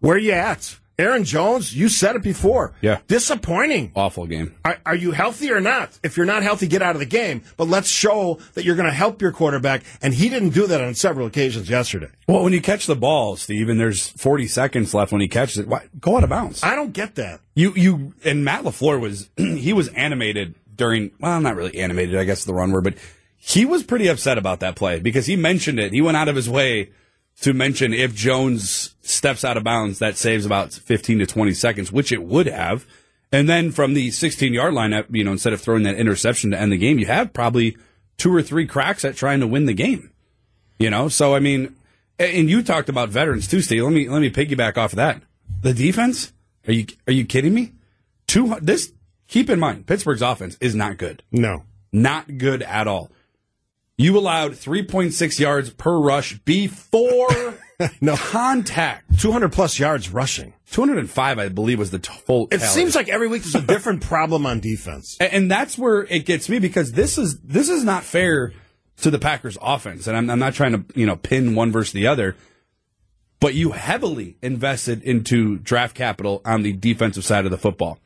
Where 0.00 0.16
are 0.16 0.18
you 0.18 0.32
at? 0.32 0.78
Aaron 0.96 1.24
Jones, 1.24 1.76
you 1.76 1.88
said 1.88 2.14
it 2.14 2.22
before. 2.22 2.72
Yeah. 2.80 3.00
Disappointing. 3.08 3.90
Awful 3.96 4.26
game. 4.26 4.54
Are, 4.64 4.78
are, 4.86 4.94
you 4.94 5.10
healthy 5.10 5.50
or 5.50 5.60
not? 5.60 5.98
If 6.04 6.16
you're 6.16 6.26
not 6.26 6.44
healthy, 6.44 6.68
get 6.68 6.82
out 6.82 6.94
of 6.94 7.00
the 7.00 7.06
game. 7.06 7.42
But 7.56 7.66
let's 7.66 7.88
show 7.88 8.38
that 8.54 8.64
you're 8.64 8.76
going 8.76 8.88
to 8.88 8.94
help 8.94 9.20
your 9.20 9.32
quarterback. 9.32 9.82
And 10.02 10.14
he 10.14 10.28
didn't 10.28 10.50
do 10.50 10.68
that 10.68 10.80
on 10.80 10.94
several 10.94 11.26
occasions 11.26 11.68
yesterday. 11.68 12.10
Well, 12.28 12.44
when 12.44 12.52
you 12.52 12.62
catch 12.62 12.86
the 12.86 12.94
ball, 12.94 13.34
Steve, 13.34 13.68
and 13.68 13.80
there's 13.80 14.06
40 14.08 14.46
seconds 14.46 14.94
left 14.94 15.10
when 15.10 15.20
he 15.20 15.26
catches 15.26 15.58
it, 15.58 15.66
why, 15.66 15.88
go 15.98 16.16
out 16.16 16.22
of 16.22 16.30
bounds. 16.30 16.62
I 16.62 16.76
don't 16.76 16.92
get 16.92 17.16
that. 17.16 17.40
You, 17.56 17.72
you, 17.74 18.14
and 18.24 18.44
Matt 18.44 18.62
LaFleur 18.62 19.00
was, 19.00 19.28
he 19.36 19.72
was 19.72 19.88
animated 19.88 20.54
during, 20.76 21.10
well, 21.18 21.40
not 21.40 21.56
really 21.56 21.76
animated, 21.80 22.16
I 22.16 22.24
guess 22.24 22.44
the 22.44 22.54
run 22.54 22.70
word, 22.70 22.84
but 22.84 22.94
he 23.46 23.66
was 23.66 23.82
pretty 23.82 24.08
upset 24.08 24.38
about 24.38 24.60
that 24.60 24.74
play 24.74 24.98
because 25.00 25.26
he 25.26 25.36
mentioned 25.36 25.78
it. 25.78 25.92
He 25.92 26.00
went 26.00 26.16
out 26.16 26.28
of 26.28 26.34
his 26.34 26.48
way 26.48 26.92
to 27.42 27.52
mention 27.52 27.92
if 27.92 28.14
Jones 28.14 28.94
steps 29.02 29.44
out 29.44 29.58
of 29.58 29.64
bounds, 29.64 29.98
that 29.98 30.16
saves 30.16 30.46
about 30.46 30.72
15 30.72 31.18
to 31.18 31.26
20 31.26 31.52
seconds, 31.52 31.92
which 31.92 32.10
it 32.10 32.22
would 32.22 32.46
have. 32.46 32.86
And 33.30 33.46
then 33.46 33.70
from 33.70 33.92
the 33.92 34.10
16 34.10 34.54
yard 34.54 34.72
line, 34.72 34.94
uh, 34.94 35.02
you 35.10 35.24
know, 35.24 35.32
instead 35.32 35.52
of 35.52 35.60
throwing 35.60 35.82
that 35.82 35.96
interception 35.96 36.52
to 36.52 36.58
end 36.58 36.72
the 36.72 36.78
game, 36.78 36.98
you 36.98 37.04
have 37.04 37.34
probably 37.34 37.76
two 38.16 38.34
or 38.34 38.40
three 38.40 38.66
cracks 38.66 39.04
at 39.04 39.14
trying 39.14 39.40
to 39.40 39.46
win 39.46 39.66
the 39.66 39.74
game. 39.74 40.10
You 40.78 40.88
know, 40.88 41.08
so 41.08 41.34
I 41.34 41.38
mean, 41.38 41.76
and 42.18 42.48
you 42.48 42.62
talked 42.62 42.88
about 42.88 43.10
veterans 43.10 43.46
too, 43.46 43.60
Steve. 43.60 43.84
Let 43.84 43.92
me 43.92 44.08
let 44.08 44.22
me 44.22 44.30
piggyback 44.30 44.78
off 44.78 44.94
of 44.94 44.96
that. 44.96 45.20
The 45.60 45.74
defense? 45.74 46.32
Are 46.66 46.72
you 46.72 46.86
are 47.06 47.12
you 47.12 47.26
kidding 47.26 47.52
me? 47.52 47.72
Two 48.26 48.56
this 48.62 48.90
keep 49.28 49.50
in 49.50 49.60
mind, 49.60 49.86
Pittsburgh's 49.86 50.22
offense 50.22 50.56
is 50.62 50.74
not 50.74 50.96
good. 50.96 51.22
No, 51.30 51.64
not 51.92 52.38
good 52.38 52.62
at 52.62 52.88
all. 52.88 53.10
You 53.96 54.18
allowed 54.18 54.52
3.6 54.52 55.38
yards 55.38 55.70
per 55.70 55.96
rush 55.96 56.38
before 56.40 57.54
no 58.00 58.16
contact. 58.16 59.20
200 59.20 59.52
plus 59.52 59.78
yards 59.78 60.10
rushing. 60.10 60.54
205, 60.72 61.38
I 61.38 61.48
believe, 61.48 61.78
was 61.78 61.92
the 61.92 62.00
total. 62.00 62.48
It 62.50 62.60
seems 62.60 62.96
like 62.96 63.08
every 63.08 63.28
week 63.28 63.42
there's 63.42 63.54
a 63.54 63.66
different 63.66 64.02
problem 64.02 64.46
on 64.46 64.58
defense, 64.58 65.16
and, 65.20 65.32
and, 65.32 65.50
that's 65.50 65.78
where 65.78 66.02
it 66.02 66.26
gets 66.26 66.48
me 66.48 66.58
because 66.58 66.92
this 66.92 67.16
is 67.16 67.38
this 67.40 67.68
is 67.68 67.84
not 67.84 68.02
fair 68.02 68.52
to 69.02 69.10
the 69.10 69.20
Packers' 69.20 69.56
offense, 69.62 70.08
and 70.08 70.16
I'm, 70.16 70.28
I'm 70.28 70.40
not 70.40 70.54
trying 70.54 70.72
to 70.72 70.98
you 70.98 71.06
know 71.06 71.14
pin 71.14 71.54
one 71.54 71.70
versus 71.70 71.92
the 71.92 72.08
other, 72.08 72.34
but 73.38 73.54
you 73.54 73.70
heavily 73.70 74.36
invested 74.42 75.02
into 75.04 75.58
draft 75.58 75.94
capital 75.94 76.42
on 76.44 76.62
the 76.62 76.72
defensive 76.72 77.24
side 77.24 77.44
of 77.44 77.52
the 77.52 77.58
football. 77.58 78.00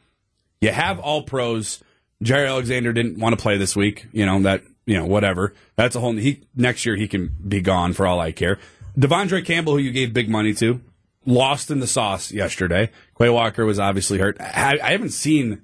You 0.61 0.71
have 0.71 0.99
all 0.99 1.23
pros. 1.23 1.83
Jaire 2.23 2.49
Alexander 2.49 2.93
didn't 2.93 3.19
want 3.19 3.39
to 3.39 3.43
play 3.43 3.57
this 3.57 3.75
week. 3.75 4.09
You 4.13 4.27
know 4.27 4.43
that 4.43 4.63
you 4.89 4.97
know, 4.97 5.05
whatever. 5.05 5.53
That's 5.77 5.95
a 5.95 6.01
whole. 6.01 6.15
He 6.15 6.41
next 6.57 6.87
year 6.87 6.97
he 6.97 7.07
can 7.07 7.37
be 7.47 7.61
gone 7.61 7.93
for 7.93 8.07
all 8.07 8.19
I 8.19 8.33
care. 8.33 8.59
De'Vondre 8.99 9.45
Campbell, 9.45 9.75
who 9.75 9.79
you 9.81 9.91
gave 9.91 10.15
big 10.15 10.31
money 10.31 10.55
to, 10.55 10.81
lost 11.27 11.71
in 11.71 11.81
the 11.81 11.87
sauce 11.87 12.33
yesterday. 12.33 12.91
Quay 13.19 13.29
Walker 13.29 13.67
was 13.67 13.79
obviously 13.79 14.19
hurt. 14.19 14.41
I, 14.41 14.79
I 14.83 14.93
haven't 14.93 15.11
seen 15.11 15.61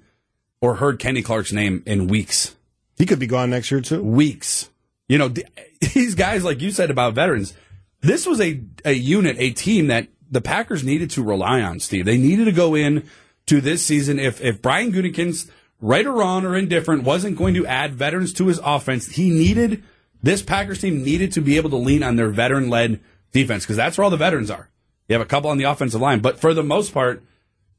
or 0.61 0.75
heard 0.75 0.99
Kenny 0.99 1.23
Clark's 1.23 1.51
name 1.51 1.81
in 1.87 2.07
weeks. 2.07 2.55
He 2.99 3.07
could 3.07 3.17
be 3.17 3.25
gone 3.25 3.49
next 3.49 3.71
year 3.71 3.81
too. 3.81 4.03
Weeks. 4.03 4.69
You 5.09 5.17
know, 5.17 5.33
these 5.93 6.13
guys, 6.13 6.43
like 6.43 6.61
you 6.61 6.69
said 6.69 6.91
about 6.91 7.15
veterans, 7.15 7.55
this 8.01 8.27
was 8.27 8.39
a, 8.39 8.61
a 8.85 8.93
unit, 8.93 9.37
a 9.39 9.49
team 9.51 9.87
that 9.87 10.07
the 10.29 10.41
Packers 10.41 10.83
needed 10.83 11.09
to 11.11 11.23
rely 11.23 11.61
on, 11.61 11.79
Steve. 11.79 12.05
They 12.05 12.17
needed 12.17 12.45
to 12.45 12.51
go 12.51 12.75
in 12.75 13.09
to 13.47 13.59
this 13.59 13.83
season. 13.83 14.19
If, 14.19 14.39
if 14.39 14.61
Brian 14.61 14.93
Gutekunst, 14.93 15.49
right 15.85 16.05
or 16.05 16.13
wrong 16.13 16.45
or 16.45 16.55
indifferent, 16.55 17.03
wasn't 17.03 17.37
going 17.37 17.53
to 17.53 17.65
add 17.65 17.93
veterans 17.93 18.33
to 18.33 18.47
his 18.47 18.59
offense, 18.63 19.07
he 19.07 19.29
needed, 19.29 19.83
this 20.21 20.41
Packers 20.41 20.81
team 20.81 21.03
needed 21.03 21.31
to 21.33 21.41
be 21.41 21.57
able 21.57 21.69
to 21.69 21.75
lean 21.75 22.01
on 22.01 22.15
their 22.15 22.29
veteran 22.29 22.69
led 22.69 22.99
defense 23.31 23.63
because 23.63 23.75
that's 23.75 23.97
where 23.97 24.03
all 24.03 24.09
the 24.09 24.17
veterans 24.17 24.49
are. 24.49 24.69
You 25.07 25.13
have 25.13 25.21
a 25.21 25.29
couple 25.29 25.51
on 25.51 25.59
the 25.59 25.65
offensive 25.65 26.01
line, 26.01 26.19
but 26.19 26.39
for 26.39 26.55
the 26.55 26.63
most 26.63 26.91
part, 26.91 27.23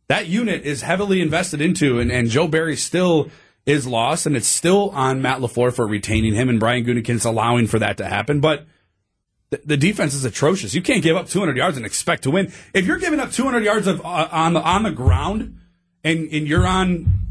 that 0.06 0.28
unit 0.28 0.64
is 0.64 0.82
heavily 0.82 1.20
invested 1.20 1.60
into, 1.60 1.98
and, 1.98 2.12
and 2.12 2.30
Joe 2.30 2.46
Barry 2.46 2.76
still 2.76 3.28
is 3.66 3.88
lost, 3.88 4.26
and 4.26 4.36
it's 4.36 4.46
still 4.46 4.90
on 4.90 5.20
Matt 5.20 5.40
LaFleur 5.40 5.72
for 5.72 5.84
retaining 5.84 6.34
him, 6.34 6.48
and 6.48 6.60
Brian 6.60 6.84
Gutekunst 6.84 7.26
allowing 7.26 7.66
for 7.66 7.80
that 7.80 7.96
to 7.96 8.06
happen. 8.06 8.38
But 8.38 8.66
the, 9.50 9.60
the 9.64 9.76
defense 9.76 10.14
is 10.14 10.24
atrocious. 10.24 10.74
You 10.74 10.82
can't 10.82 11.02
give 11.02 11.16
up 11.16 11.28
200 11.28 11.56
yards 11.56 11.76
and 11.76 11.84
expect 11.84 12.22
to 12.22 12.30
win. 12.30 12.52
If 12.72 12.86
you're 12.86 12.98
giving 12.98 13.18
up 13.18 13.32
200 13.32 13.64
yards 13.64 13.88
of 13.88 14.00
uh, 14.06 14.28
on 14.30 14.52
the 14.52 14.62
on 14.62 14.84
the 14.84 14.92
ground, 14.92 15.58
and 16.04 16.28
and 16.32 16.46
you're 16.46 16.66
on 16.66 17.25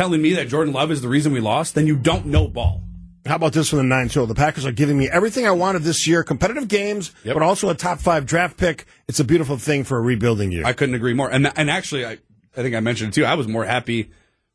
telling 0.00 0.22
me 0.22 0.32
that 0.32 0.48
Jordan 0.48 0.72
Love 0.72 0.90
is 0.90 1.02
the 1.02 1.08
reason 1.08 1.30
we 1.30 1.40
lost, 1.40 1.74
then 1.74 1.86
you 1.86 1.94
don't 1.94 2.24
know 2.24 2.48
ball. 2.48 2.82
How 3.26 3.36
about 3.36 3.52
this 3.52 3.68
from 3.68 3.76
the 3.80 3.84
nine 3.84 4.08
show? 4.08 4.24
The 4.24 4.34
Packers 4.34 4.64
are 4.64 4.72
giving 4.72 4.96
me 4.96 5.10
everything 5.10 5.46
I 5.46 5.50
wanted 5.50 5.82
this 5.82 6.06
year: 6.06 6.24
competitive 6.24 6.68
games, 6.68 7.12
Yep. 7.22 7.34
but 7.34 7.42
also 7.42 7.68
a 7.68 7.74
top 7.74 8.00
five 8.00 8.24
draft 8.24 8.56
pick. 8.56 8.86
It's 9.08 9.20
a 9.20 9.24
beautiful 9.24 9.58
thing 9.58 9.84
for 9.84 9.98
a 9.98 10.00
rebuilding 10.00 10.52
year. 10.52 10.64
I 10.64 10.72
couldn't 10.72 10.94
agree 10.94 11.12
more. 11.12 11.30
And 11.30 11.52
and 11.54 11.68
actually, 11.70 12.06
I 12.06 12.12
I 12.56 12.62
think 12.62 12.74
I 12.74 12.80
mentioned 12.80 13.12
it 13.12 13.14
too. 13.16 13.26
I 13.26 13.34
was 13.34 13.46
more 13.46 13.62
happy 13.66 14.10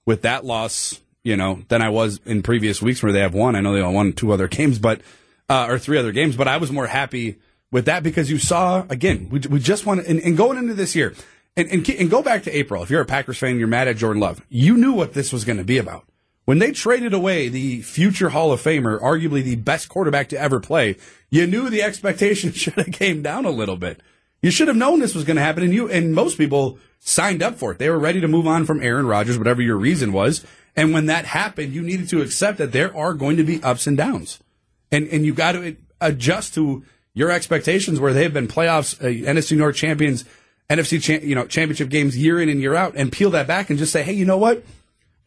with 0.07 0.23
that 0.23 0.45
loss, 0.45 0.99
you 1.23 1.37
know, 1.37 1.61
than 1.67 1.83
I 1.83 1.89
was 1.89 2.19
in 2.25 2.41
previous 2.41 2.81
weeks 2.81 3.03
where 3.03 3.11
they 3.13 3.19
have 3.19 3.35
won. 3.35 3.55
I 3.55 3.61
know 3.61 3.71
they 3.71 3.81
only 3.81 3.93
won 3.93 4.13
two 4.13 4.31
other 4.31 4.47
games, 4.47 4.79
but 4.79 5.01
uh, 5.47 5.67
or 5.69 5.77
three 5.77 5.99
other 5.99 6.11
games, 6.11 6.35
but 6.35 6.47
I 6.47 6.57
was 6.57 6.71
more 6.71 6.87
happy 6.87 7.35
with 7.71 7.85
that 7.85 8.01
because 8.01 8.31
you 8.31 8.39
saw 8.39 8.83
again. 8.89 9.29
We, 9.29 9.41
we 9.41 9.59
just 9.59 9.85
want 9.85 10.01
to 10.01 10.09
and, 10.09 10.19
and 10.21 10.35
going 10.35 10.57
into 10.57 10.73
this 10.73 10.95
year. 10.95 11.13
And, 11.57 11.69
and, 11.69 11.89
and 11.89 12.09
go 12.09 12.21
back 12.21 12.43
to 12.43 12.55
April. 12.55 12.83
If 12.83 12.89
you're 12.89 13.01
a 13.01 13.05
Packers 13.05 13.37
fan, 13.37 13.57
you're 13.57 13.67
mad 13.67 13.87
at 13.87 13.97
Jordan 13.97 14.21
Love. 14.21 14.41
You 14.49 14.75
knew 14.75 14.91
what 14.91 15.13
this 15.13 15.31
was 15.31 15.45
going 15.45 15.57
to 15.57 15.63
be 15.63 15.77
about. 15.77 16.05
When 16.45 16.59
they 16.59 16.71
traded 16.71 17.13
away 17.13 17.47
the 17.47 17.81
future 17.81 18.29
Hall 18.29 18.51
of 18.51 18.61
Famer, 18.61 19.01
arguably 19.01 19.43
the 19.43 19.55
best 19.55 19.89
quarterback 19.89 20.29
to 20.29 20.39
ever 20.39 20.59
play, 20.59 20.97
you 21.29 21.47
knew 21.47 21.69
the 21.69 21.81
expectation 21.81 22.51
should 22.53 22.73
have 22.73 22.91
came 22.91 23.21
down 23.21 23.45
a 23.45 23.51
little 23.51 23.77
bit. 23.77 24.01
You 24.41 24.51
should 24.51 24.67
have 24.67 24.77
known 24.77 24.99
this 24.99 25.15
was 25.15 25.23
going 25.23 25.37
to 25.37 25.41
happen, 25.41 25.63
and 25.63 25.73
you 25.73 25.89
and 25.89 26.13
most 26.13 26.37
people 26.37 26.77
signed 26.99 27.41
up 27.41 27.55
for 27.55 27.71
it. 27.71 27.79
They 27.79 27.89
were 27.89 27.97
ready 27.97 28.21
to 28.21 28.27
move 28.27 28.45
on 28.45 28.65
from 28.65 28.83
Aaron 28.83 29.07
Rodgers, 29.07 29.39
whatever 29.39 29.61
your 29.61 29.77
reason 29.77 30.13
was. 30.13 30.45
And 30.75 30.93
when 30.93 31.07
that 31.07 31.25
happened, 31.25 31.73
you 31.73 31.81
needed 31.81 32.09
to 32.09 32.21
accept 32.21 32.59
that 32.59 32.71
there 32.71 32.95
are 32.95 33.15
going 33.15 33.37
to 33.37 33.43
be 33.43 33.63
ups 33.63 33.87
and 33.87 33.97
downs, 33.97 34.39
and 34.91 35.07
and 35.07 35.25
you 35.25 35.33
got 35.33 35.53
to 35.53 35.77
adjust 35.99 36.53
to 36.55 36.83
your 37.15 37.31
expectations 37.31 37.99
where 37.99 38.13
they've 38.13 38.33
been 38.33 38.47
playoffs, 38.47 39.01
uh, 39.01 39.07
NFC 39.07 39.57
North 39.57 39.77
champions, 39.77 40.25
NFC 40.69 41.01
cha- 41.01 41.25
you 41.25 41.35
know 41.35 41.45
championship 41.45 41.89
games 41.89 42.17
year 42.17 42.39
in 42.41 42.49
and 42.49 42.59
year 42.61 42.75
out, 42.75 42.93
and 42.95 43.11
peel 43.11 43.29
that 43.31 43.47
back 43.47 43.69
and 43.69 43.77
just 43.79 43.91
say, 43.91 44.03
hey, 44.03 44.13
you 44.13 44.25
know 44.25 44.37
what? 44.37 44.63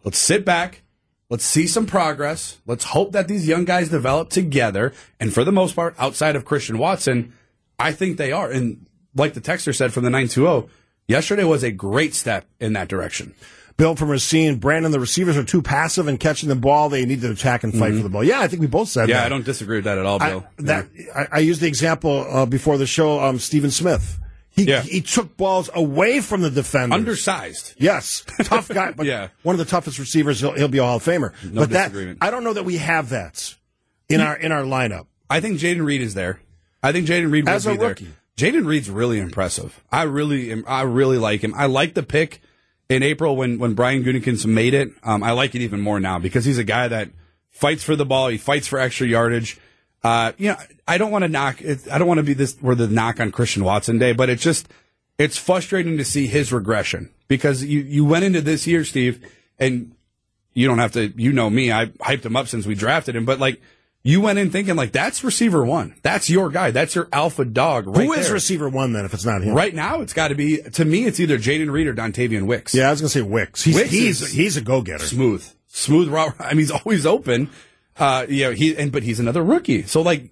Let's 0.05 0.19
sit 0.19 0.45
back. 0.45 0.83
Let's 1.31 1.45
see 1.45 1.67
some 1.67 1.85
progress. 1.87 2.59
Let's 2.67 2.85
hope 2.85 3.13
that 3.13 3.29
these 3.29 3.47
young 3.47 3.65
guys 3.67 3.91
develop 3.91 4.31
together. 4.31 4.95
And 5.21 5.33
for 5.33 5.45
the 5.45 5.53
most 5.53 5.77
part, 5.77 5.95
outside 5.99 6.37
of 6.37 6.47
Christian 6.47 6.79
Watson, 6.79 7.35
I 7.79 7.93
think 7.93 8.17
they 8.17 8.33
are. 8.33 8.51
And 8.51 8.87
like 9.15 9.35
the 9.35 9.41
texter 9.43 9.75
said 9.77 9.93
from 9.93 10.05
the 10.05 10.11
920, 10.11 10.69
yesterday 11.07 11.45
was 11.45 11.63
a 11.63 11.71
great 11.71 12.15
step 12.15 12.47
in 12.61 12.73
that 12.73 12.89
direction. 12.89 13.35
Bill 13.77 13.95
from 13.95 14.11
Racine, 14.11 14.57
Brandon, 14.57 14.91
the 14.91 14.99
receivers 14.99 15.37
are 15.37 15.45
too 15.45 15.61
passive 15.63 16.09
in 16.09 16.17
catching 16.17 16.49
the 16.49 16.57
ball. 16.57 16.89
They 16.89 17.05
need 17.05 17.21
to 17.21 17.31
attack 17.31 17.63
and 17.63 17.73
fight 17.73 17.95
for 17.95 18.03
the 18.03 18.09
ball. 18.09 18.25
Yeah, 18.25 18.41
I 18.41 18.49
think 18.49 18.61
we 18.61 18.67
both 18.67 18.89
said 18.89 19.03
Mm-hmm. 19.03 19.11
Yeah. 19.11 19.25
I 19.25 19.29
don't 19.29 19.45
disagree 19.45 19.77
with 19.77 19.85
that 19.85 19.99
at 19.99 20.07
all, 20.07 20.21
I, 20.21 20.31
Bill. 20.31 20.47
that 20.59 20.87
I, 21.15 21.27
I 21.31 21.39
used 21.41 21.61
the 21.61 21.69
example 21.69 22.27
uh, 22.29 22.47
before 22.47 22.79
the 22.79 22.87
show. 22.87 23.21
Um, 23.21 23.39
Stephen 23.39 23.71
Smith. 23.71 24.19
He 24.59 24.65
Yeah. 24.65 24.83
he 24.83 25.01
took 25.01 25.37
balls 25.37 25.71
away 25.73 26.21
from 26.21 26.41
the 26.43 26.51
defender. 26.51 26.95
Undersized. 26.95 27.75
Yes, 27.79 28.25
tough 28.43 28.69
guy, 28.69 28.91
but 28.93 29.07
Yeah. 29.15 29.29
one 29.43 29.55
of 29.55 29.59
the 29.59 29.65
toughest 29.65 29.99
receivers. 29.99 30.41
He'll, 30.41 30.53
he'll 30.53 30.69
be 30.69 30.79
a 30.79 30.83
Hall 30.83 30.97
of 30.97 31.05
Famer. 31.05 31.33
No 31.45 31.61
but 31.63 31.71
that. 31.71 32.17
I 32.21 32.31
don't 32.31 32.43
know 32.45 32.53
that 32.55 32.65
we 32.65 32.79
have 32.79 33.11
that 33.11 33.55
in 34.09 34.21
our 34.21 34.37
in 34.37 34.51
our 34.53 34.63
lineup. 34.63 35.07
I 35.31 35.41
think 35.41 35.61
Jayden 35.61 35.85
Reed 35.85 36.01
is 36.01 36.15
there. 36.15 36.41
I 36.83 36.93
think 36.93 37.07
Jayden 37.07 37.31
Reed 37.31 37.45
will 37.45 37.53
As 37.53 37.67
be 37.67 37.73
a 37.73 37.77
there. 37.79 37.89
rookie. 37.91 38.09
Jayden 38.37 38.67
Reed's 38.67 38.89
really 38.91 39.19
impressive. 39.19 39.83
I 39.93 40.03
really 40.05 40.51
am. 40.53 40.65
I 40.67 40.83
really 40.83 41.19
like 41.19 41.43
him. 41.43 41.55
I 41.57 41.67
like 41.67 41.95
the 41.95 42.03
pick 42.03 42.41
in 42.89 43.03
April 43.03 43.37
when 43.37 43.59
when 43.59 43.75
Brian 43.75 44.03
Gutekunst 44.05 44.47
made 44.47 44.75
it. 44.75 44.91
Um, 45.03 45.23
I 45.23 45.33
like 45.33 45.55
it 45.55 45.61
even 45.63 45.81
more 45.81 46.01
now 46.01 46.19
because 46.19 46.45
he's 46.45 46.59
a 46.59 46.65
guy 46.65 46.89
that 46.89 47.11
fights 47.51 47.83
for 47.85 47.97
the 47.97 48.07
ball. 48.07 48.29
He 48.29 48.39
fights 48.39 48.67
for 48.67 48.79
extra 48.79 49.07
yardage. 49.07 49.59
Uh, 50.03 50.33
you 50.39 50.51
know, 50.51 50.57
I 50.87 50.99
don't 50.99 51.11
want 51.11 51.23
to 51.23 51.29
knock. 51.29 51.61
It, 51.61 51.91
I 51.91 51.99
don't 51.99 52.07
want 52.09 52.19
to 52.19 52.25
be 52.25 52.35
this 52.35 52.57
where 52.61 52.75
the 52.75 52.87
knock 52.87 53.21
on 53.21 53.31
Christian 53.33 53.65
Watson 53.65 53.99
day, 53.99 54.13
but 54.13 54.31
it's 54.31 54.43
just 54.43 54.69
it's 55.19 55.37
frustrating 55.37 55.99
to 55.99 56.05
see 56.05 56.27
his 56.27 56.53
regression 56.53 57.11
because 57.27 57.65
you 57.65 57.81
you 57.81 58.05
went 58.05 58.25
into 58.25 58.41
this 58.41 58.67
year, 58.67 58.85
Steve, 58.85 59.25
and 59.59 59.93
you 60.55 60.67
don't 60.69 60.79
have 60.79 60.93
to. 60.93 61.13
You 61.21 61.33
know 61.33 61.51
me. 61.51 61.73
I 61.73 61.87
hyped 61.87 62.25
him 62.25 62.37
up 62.37 62.47
since 62.49 62.67
we 62.67 62.75
drafted 62.75 63.17
him, 63.17 63.25
but 63.25 63.39
like. 63.39 63.61
You 64.05 64.21
went 64.21 64.39
in 64.39 64.51
thinking 64.51 64.77
like 64.77 64.93
that's 64.93 65.25
receiver 65.25 65.65
one. 65.65 65.97
That's 66.03 66.31
your 66.31 66.51
guy. 66.51 66.71
That's 66.71 66.95
your 66.95 67.09
alpha 67.13 67.45
dog. 67.45 67.89
Right 67.89 68.07
Who 68.07 68.13
is 68.13 68.27
there. 68.27 68.35
receiver 68.35 68.69
one 68.69 68.93
then? 68.93 69.05
If 69.05 69.13
it's 69.13 69.25
not 69.25 69.43
him, 69.43 69.55
Right 69.55 69.75
now, 69.75 70.01
it's 70.01 70.13
got 70.13 70.29
to 70.29 70.37
be 70.37 70.63
to 70.63 70.85
me. 70.85 71.05
It's 71.05 71.19
either 71.19 71.37
Jayden 71.37 71.71
Reed 71.71 71.89
or 71.89 71.95
Dontayvion 71.95 72.47
Wicks. 72.47 72.75
Yeah, 72.75 72.89
I 72.89 72.91
was 72.93 73.01
gonna 73.01 73.09
say 73.11 73.23
Wicks. 73.23 73.65
He's 73.65 73.75
Wicks 73.75 73.91
he's 73.91 74.33
he's 74.33 74.57
a 74.57 74.61
go 74.61 74.83
getter. 74.83 75.05
smooth, 75.05 75.45
smooth. 75.67 76.09
Raw. 76.09 76.33
I 76.39 76.51
mean, 76.51 76.59
he's 76.59 76.71
always 76.71 77.05
open. 77.05 77.51
Uh, 77.99 78.27
you 78.29 78.45
know, 78.45 78.53
he 78.53 78.77
and 78.77 78.93
but 78.93 79.03
he's 79.03 79.21
another 79.21 79.43
rookie. 79.43 79.83
So 79.83 80.03
like, 80.03 80.31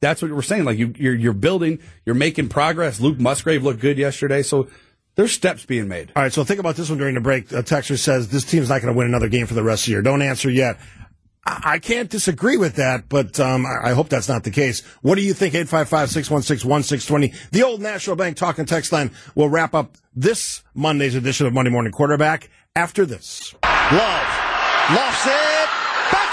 that's 0.00 0.22
what 0.22 0.30
we're 0.32 0.42
saying. 0.42 0.64
Like 0.64 0.78
you, 0.78 0.92
you're 0.96 1.14
you're 1.14 1.32
building, 1.32 1.78
you're 2.04 2.14
making 2.14 2.48
progress. 2.48 3.00
Luke 3.00 3.18
Musgrave 3.18 3.62
looked 3.62 3.80
good 3.80 3.98
yesterday. 3.98 4.42
So 4.42 4.68
there's 5.14 5.32
steps 5.32 5.64
being 5.64 5.88
made. 5.88 6.12
All 6.14 6.22
right, 6.22 6.32
so 6.32 6.44
think 6.44 6.60
about 6.60 6.76
this 6.76 6.90
one 6.90 6.98
during 6.98 7.14
the 7.14 7.20
break. 7.20 7.50
A 7.52 7.62
texter 7.62 7.98
says 7.98 8.28
this 8.28 8.44
team's 8.44 8.68
not 8.68 8.82
going 8.82 8.92
to 8.92 8.98
win 8.98 9.06
another 9.06 9.28
game 9.28 9.46
for 9.46 9.54
the 9.54 9.62
rest 9.62 9.84
of 9.84 9.86
the 9.86 9.92
year. 9.92 10.02
Don't 10.02 10.22
answer 10.22 10.50
yet. 10.50 10.78
I 11.44 11.60
I 11.64 11.78
can't 11.78 12.10
disagree 12.10 12.56
with 12.56 12.74
that, 12.76 13.08
but 13.08 13.38
um, 13.40 13.64
I 13.66 13.90
I 13.90 13.92
hope 13.92 14.08
that's 14.08 14.28
not 14.28 14.44
the 14.44 14.50
case. 14.50 14.82
What 15.02 15.14
do 15.14 15.22
you 15.22 15.32
think? 15.32 15.54
855-616-1620. 15.54 17.50
The 17.50 17.62
old 17.62 17.80
National 17.80 18.16
Bank 18.16 18.36
Talk 18.36 18.58
and 18.58 18.68
Text 18.68 18.92
line 18.92 19.12
will 19.34 19.48
wrap 19.48 19.74
up 19.74 19.96
this 20.14 20.64
Monday's 20.74 21.14
edition 21.14 21.46
of 21.46 21.52
Monday 21.52 21.70
Morning 21.70 21.92
Quarterback 21.92 22.50
after 22.74 23.06
this. 23.06 23.54
Love 23.62 24.26
lofts 24.90 25.26
it 25.26 25.55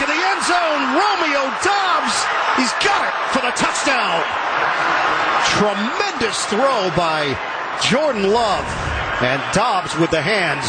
back 0.03 0.10
in 0.10 0.15
the 0.15 0.27
end 0.27 0.43
zone. 0.43 0.81
Romeo 0.95 1.43
Doubs, 1.63 2.15
he's 2.57 2.72
got 2.83 3.07
it 3.07 3.13
for 3.31 3.41
the 3.41 3.51
touchdown. 3.55 4.24
Tremendous 5.57 6.45
throw 6.45 6.89
by 6.95 7.38
Jordan 7.83 8.31
Love 8.31 8.65
and 9.22 9.41
Doubs 9.53 9.95
with 9.98 10.12
the 10.12 10.22
hands 10.22 10.65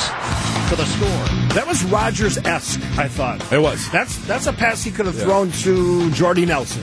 for 0.69 0.77
the 0.77 0.85
score. 0.87 1.55
That 1.55 1.67
was 1.67 1.83
Rodgers 1.85 2.39
esque, 2.39 2.81
I 2.99 3.09
thought. 3.09 3.53
It 3.53 3.59
was. 3.61 3.91
That's 3.91 4.17
that's 4.27 4.47
a 4.47 4.53
pass 4.53 4.83
he 4.83 4.91
could 4.91 5.07
have 5.07 5.17
thrown 5.17 5.51
to 5.63 6.11
Jordy 6.13 6.45
Nelson. 6.47 6.83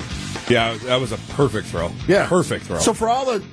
Yeah, 0.49 0.73
that 0.85 0.99
was 0.99 1.11
a 1.11 1.17
perfect 1.33 1.67
throw. 1.67 1.91
Yeah, 2.07 2.27
perfect 2.27 2.65
throw. 2.65 2.79
So 2.79 2.93
for 2.93 3.07
all 3.09 3.25
the, 3.25 3.43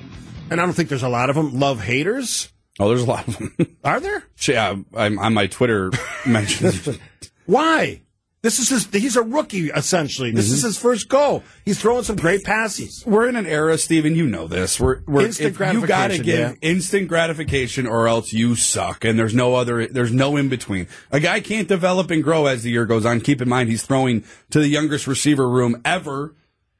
and 0.49 0.59
I 0.59 0.65
don't 0.65 0.73
think 0.73 0.89
there's 0.89 1.03
a 1.03 1.09
lot 1.09 1.29
of 1.29 1.35
them 1.35 1.59
love 1.59 1.79
haters. 1.81 2.51
oh, 2.79 2.89
there's 2.89 3.03
a 3.03 3.05
lot 3.05 3.27
of 3.27 3.37
them. 3.37 3.77
Are 3.83 3.99
there? 3.99 4.23
yeah, 4.47 4.75
I'm 4.95 5.19
on 5.19 5.33
my 5.33 5.47
Twitter 5.47 5.91
mentions. 6.25 6.97
Why? 7.45 8.01
This 8.41 8.59
is 8.59 8.69
his. 8.69 8.85
He's 8.85 9.17
a 9.17 9.21
rookie 9.21 9.69
essentially. 9.69 10.31
This 10.31 10.49
is 10.49 10.59
mm-hmm. 10.59 10.67
his 10.67 10.77
first 10.77 11.09
go. 11.09 11.43
He's 11.65 11.79
throwing 11.79 12.03
some 12.03 12.15
great 12.15 12.45
passes. 12.45 13.03
we're 13.05 13.27
in 13.27 13.35
an 13.35 13.45
era, 13.45 13.77
Steven, 13.77 14.15
you 14.15 14.27
know 14.27 14.47
this. 14.47 14.79
We're, 14.79 15.01
we're 15.05 15.25
Instant 15.25 15.59
if 15.59 15.73
you 15.73 15.85
got 15.85 16.07
to 16.07 16.19
gratification, 16.19 16.25
give 16.25 16.39
yeah. 16.39 16.69
instant 16.69 17.07
gratification 17.09 17.85
or 17.85 18.07
else 18.07 18.31
you 18.31 18.55
suck 18.55 19.03
and 19.03 19.19
there's 19.19 19.35
no 19.35 19.55
other 19.55 19.87
there's 19.87 20.13
no 20.13 20.37
in 20.37 20.47
between. 20.47 20.87
A 21.11 21.19
guy 21.19 21.41
can't 21.41 21.67
develop 21.67 22.11
and 22.11 22.23
grow 22.23 22.45
as 22.45 22.63
the 22.63 22.71
year 22.71 22.85
goes 22.85 23.05
on. 23.05 23.19
Keep 23.19 23.41
in 23.41 23.49
mind 23.49 23.67
he's 23.67 23.83
throwing 23.83 24.23
to 24.51 24.59
the 24.59 24.69
youngest 24.69 25.05
receiver 25.05 25.47
room 25.49 25.81
ever. 25.83 26.33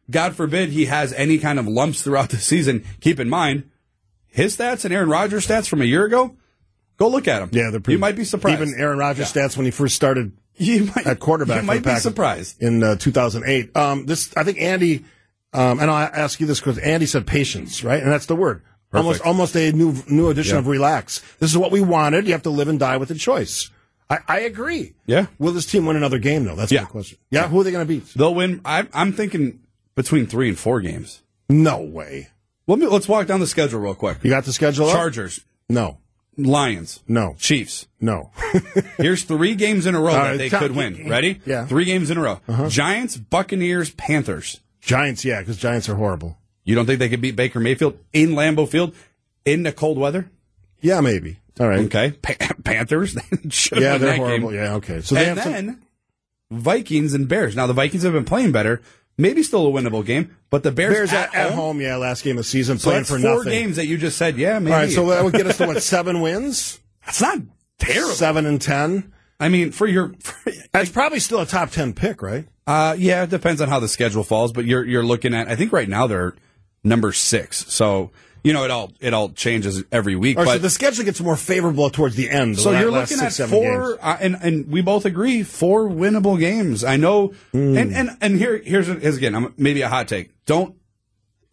God 0.09 0.35
forbid 0.35 0.69
he 0.69 0.85
has 0.85 1.11
any 1.13 1.39
kind 1.39 1.59
of 1.59 1.67
lumps 1.67 2.01
throughout 2.01 2.29
the 2.29 2.37
season. 2.37 2.85
Keep 3.01 3.19
in 3.19 3.27
mind 3.27 3.69
his 4.27 4.55
stats 4.55 4.85
and 4.85 4.93
Aaron 4.93 5.09
Rodgers 5.09 5.45
stats 5.45 5.67
from 5.67 5.81
a 5.81 5.85
year 5.85 6.05
ago. 6.05 6.37
Go 6.95 7.07
look 7.07 7.27
at 7.27 7.39
them. 7.39 7.49
Yeah, 7.51 7.69
they're 7.71 7.79
pretty, 7.79 7.95
you 7.95 7.99
might 7.99 8.15
be 8.15 8.25
surprised. 8.25 8.61
Even 8.61 8.79
Aaron 8.79 8.97
Rodgers' 8.97 9.31
stats 9.31 9.55
when 9.55 9.65
he 9.65 9.71
first 9.71 9.95
started 9.95 10.33
you 10.59 10.85
might, 10.95 11.07
at 11.07 11.19
quarterback. 11.19 11.55
You 11.57 11.61
for 11.61 11.65
might 11.67 11.83
the 11.83 11.93
be 11.93 11.99
surprised. 11.99 12.61
in 12.61 12.83
uh, 12.83 12.95
2008. 12.95 13.75
Um, 13.75 14.05
this, 14.05 14.31
I 14.37 14.43
think 14.43 14.59
Andy, 14.61 15.05
um, 15.53 15.79
and 15.79 15.89
I'll 15.89 16.09
ask 16.13 16.39
you 16.39 16.45
this 16.47 16.59
because 16.59 16.77
Andy 16.77 17.05
said 17.05 17.25
patience, 17.25 17.83
right? 17.83 18.01
And 18.01 18.11
that's 18.11 18.25
the 18.27 18.35
word. 18.35 18.61
Almost, 18.93 19.21
almost 19.21 19.55
a 19.55 19.71
new 19.71 19.95
new 20.07 20.29
edition 20.29 20.55
Yeah. 20.55 20.59
of 20.59 20.67
relax. 20.67 21.19
This 21.39 21.51
is 21.51 21.57
what 21.57 21.71
we 21.71 21.79
wanted. 21.81 22.25
You 22.25 22.31
have 22.33 22.41
to 22.43 22.49
live 22.49 22.67
and 22.69 22.79
die 22.79 22.97
with 22.97 23.09
the 23.09 23.15
choice. 23.15 23.69
I, 24.09 24.17
I 24.27 24.39
agree. 24.39 24.95
Yeah. 25.05 25.27
Will 25.37 25.51
this 25.53 25.67
team 25.67 25.85
win 25.85 25.95
another 25.95 26.17
game 26.17 26.43
though? 26.45 26.55
That's 26.55 26.71
Yeah. 26.71 26.81
my 26.81 26.87
question. 26.87 27.19
Yeah. 27.29 27.47
Who 27.47 27.61
are 27.61 27.63
they 27.63 27.71
going 27.71 27.85
to 27.85 27.93
beat? 27.93 28.11
They'll 28.15 28.33
win. 28.33 28.61
I, 28.65 28.87
I'm 28.91 29.13
thinking 29.13 29.59
between 29.93 30.25
three 30.25 30.49
and 30.49 30.57
four 30.57 30.81
games. 30.81 31.21
No 31.49 31.81
way. 31.81 32.29
Let 32.65 32.79
me 32.79 32.87
let's 32.87 33.07
walk 33.07 33.27
down 33.27 33.39
the 33.39 33.45
schedule 33.47 33.79
real 33.79 33.93
quick. 33.93 34.17
You 34.23 34.31
got 34.31 34.45
the 34.45 34.53
schedule 34.53 34.87
up? 34.87 34.93
Chargers. 34.95 35.39
No. 35.69 35.99
Lions. 36.43 37.01
No. 37.07 37.35
Chiefs. 37.39 37.87
No. 37.99 38.31
Here's 38.97 39.23
three 39.23 39.55
games 39.55 39.85
in 39.85 39.95
a 39.95 39.99
row 39.99 40.13
that 40.13 40.37
they 40.37 40.49
could 40.49 40.75
win. 40.75 41.09
Ready? 41.09 41.41
Yeah. 41.45 41.65
Three 41.65 41.85
games 41.85 42.09
in 42.09 42.17
a 42.17 42.21
row. 42.21 42.39
Uh-huh. 42.47 42.69
Giants, 42.69 43.17
Buccaneers, 43.17 43.89
Panthers. 43.91 44.59
Giants, 44.81 45.25
yeah, 45.25 45.39
because 45.41 45.57
Giants 45.57 45.89
are 45.89 45.95
horrible. 45.95 46.37
You 46.63 46.75
don't 46.75 46.85
think 46.85 46.99
they 46.99 47.09
could 47.09 47.21
beat 47.21 47.35
Baker 47.35 47.59
Mayfield 47.59 47.97
in 48.13 48.29
Lambeau 48.29 48.67
Field 48.67 48.95
in 49.45 49.63
the 49.63 49.71
cold 49.71 49.97
weather? 49.97 50.29
Yeah, 50.81 51.01
maybe. 51.01 51.37
All 51.59 51.67
right. 51.67 51.79
Okay. 51.81 52.11
Pa- 52.11 52.53
Panthers 52.63 53.15
Yeah, 53.75 53.97
they're 53.97 54.15
horrible. 54.15 54.49
Game. 54.51 54.57
Yeah, 54.59 54.73
okay. 54.75 55.01
So 55.01 55.15
they 55.15 55.27
and 55.29 55.37
have 55.39 55.43
some- 55.43 55.53
then 55.53 55.81
Vikings 56.51 57.13
and 57.13 57.27
Bears. 57.27 57.55
Now 57.55 57.67
the 57.67 57.73
Vikings 57.73 58.03
have 58.03 58.13
been 58.13 58.25
playing 58.25 58.51
better. 58.51 58.81
Maybe 59.19 59.43
still 59.43 59.67
a 59.67 59.69
winnable 59.71 60.05
game, 60.05 60.35
but 60.49 60.63
the 60.63 60.71
Bears, 60.71 60.93
Bears 60.93 61.13
at, 61.13 61.35
at 61.35 61.51
home, 61.51 61.81
yeah, 61.81 61.97
last 61.97 62.23
game 62.23 62.37
of 62.37 62.43
the 62.45 62.49
season, 62.49 62.79
So 62.79 62.89
playing 62.89 63.03
for 63.03 63.19
four 63.19 63.37
nothing. 63.37 63.51
games 63.51 63.75
that 63.75 63.85
you 63.85 63.97
just 63.97 64.17
said. 64.17 64.37
Yeah, 64.37 64.57
maybe. 64.59 64.73
All 64.73 64.79
right, 64.79 64.89
so 64.89 65.07
that 65.09 65.23
would 65.23 65.33
get 65.33 65.45
us 65.45 65.57
to 65.57 65.67
what 65.67 65.83
seven 65.83 66.21
wins, 66.21 66.79
that's 67.05 67.21
not 67.21 67.39
terrible. 67.79 68.13
seven 68.13 68.45
and 68.45 68.61
ten. 68.61 69.13
I 69.39 69.49
mean, 69.49 69.71
for 69.71 69.87
your, 69.87 70.13
for, 70.19 70.51
That's 70.71 70.89
probably 70.89 71.19
still 71.19 71.39
a 71.41 71.45
top 71.45 71.69
ten 71.71 71.93
pick, 71.93 72.21
right? 72.21 72.47
uh, 72.67 72.95
yeah, 72.97 73.23
it 73.23 73.29
depends 73.29 73.61
on 73.61 73.67
how 73.69 73.79
the 73.79 73.87
schedule 73.87 74.23
falls. 74.23 74.51
But 74.53 74.65
you're 74.65 74.85
you're 74.85 75.03
looking 75.03 75.33
at. 75.33 75.47
I 75.49 75.55
think 75.55 75.73
right 75.73 75.87
now 75.89 76.07
they're 76.07 76.35
number 76.83 77.11
six. 77.11 77.65
So 77.73 78.11
you 78.43 78.53
know 78.53 78.63
it 78.63 78.71
all 78.71 78.91
it 78.99 79.13
all 79.13 79.29
changes 79.29 79.83
every 79.91 80.15
week. 80.15 80.35
But 80.37 80.47
so 80.47 80.57
the 80.57 80.69
schedule 80.69 81.05
gets 81.05 81.19
more 81.21 81.35
favorable 81.35 81.89
towards 81.89 82.15
the 82.15 82.29
end. 82.29 82.57
So 82.59 82.71
la- 82.71 82.79
you're 82.79 82.91
looking 82.91 83.17
six, 83.17 83.39
at 83.39 83.49
four, 83.49 83.97
uh, 84.01 84.17
and 84.19 84.35
and 84.41 84.67
we 84.71 84.81
both 84.81 85.05
agree 85.05 85.43
four 85.43 85.87
winnable 85.89 86.39
games. 86.39 86.83
I 86.83 86.97
know, 86.97 87.33
Hmm. 87.51 87.77
and 87.77 87.93
and 87.95 88.09
and 88.21 88.37
here 88.37 88.57
here's, 88.63 88.87
here's 88.87 89.17
again, 89.17 89.35
I'm, 89.35 89.53
maybe 89.57 89.81
a 89.81 89.89
hot 89.89 90.07
take. 90.07 90.31
Don't 90.45 90.75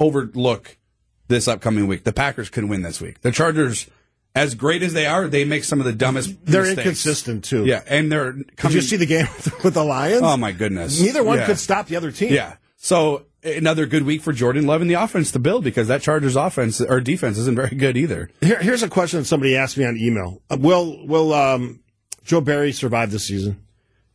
overlook 0.01 0.77
this 1.29 1.49
upcoming 1.49 1.87
week. 1.87 2.05
The 2.05 2.13
Packers 2.13 2.51
could 2.51 2.65
win 2.65 2.83
this 2.83 3.01
week. 3.01 3.21
The 3.23 3.33
Chargers, 3.33 3.89
as 4.35 4.55
great 4.55 4.83
as 4.83 4.93
they 4.93 5.07
are, 5.07 5.27
they 5.29 5.45
make 5.45 5.65
some 5.65 5.81
of 5.81 5.87
the 5.87 5.93
dumbest. 5.93 6.35
They're 6.45 6.63
mistakes. 6.63 6.79
inconsistent 6.79 7.45
too. 7.45 7.65
Yeah, 7.65 7.83
and 7.87 8.11
they're 8.13 8.33
Did 8.33 8.73
you 8.75 8.81
see 8.81 8.97
the 8.97 9.07
game 9.07 9.27
with 9.65 9.75
the 9.75 9.85
Lions? 9.85 10.23
Oh 10.23 10.37
my 10.37 10.53
goodness! 10.53 11.01
Neither 11.01 11.25
one 11.25 11.39
Yeah. 11.39 11.47
could 11.47 11.59
stop 11.59 11.87
the 11.89 11.97
other 11.97 12.11
team. 12.13 12.33
Yeah. 12.33 12.57
So 12.77 13.25
another 13.47 13.87
good 13.87 14.03
week 14.03 14.23
for 14.23 14.33
Jordan 14.33 14.67
Love 14.67 14.81
and 14.81 14.91
the 14.91 14.95
offense 14.95 15.31
to 15.33 15.39
build 15.39 15.65
because 15.65 15.89
that 15.89 16.03
Chargers 16.03 16.37
offense 16.37 16.81
or 16.81 17.01
defense 17.01 17.39
isn't 17.39 17.57
very 17.57 17.77
good 17.77 17.97
either. 17.97 18.31
Here, 18.41 18.61
here's 18.61 18.83
a 18.83 18.89
question 18.89 19.21
that 19.21 19.27
somebody 19.27 19.57
asked 19.57 19.79
me 19.79 19.85
on 19.85 19.97
email. 19.97 20.43
Uh, 20.51 20.57
will 20.59 21.07
will 21.07 21.33
um, 21.33 21.81
Joe 22.25 22.41
Barry 22.41 22.73
survive 22.73 23.11
this 23.11 23.27
season? 23.27 23.63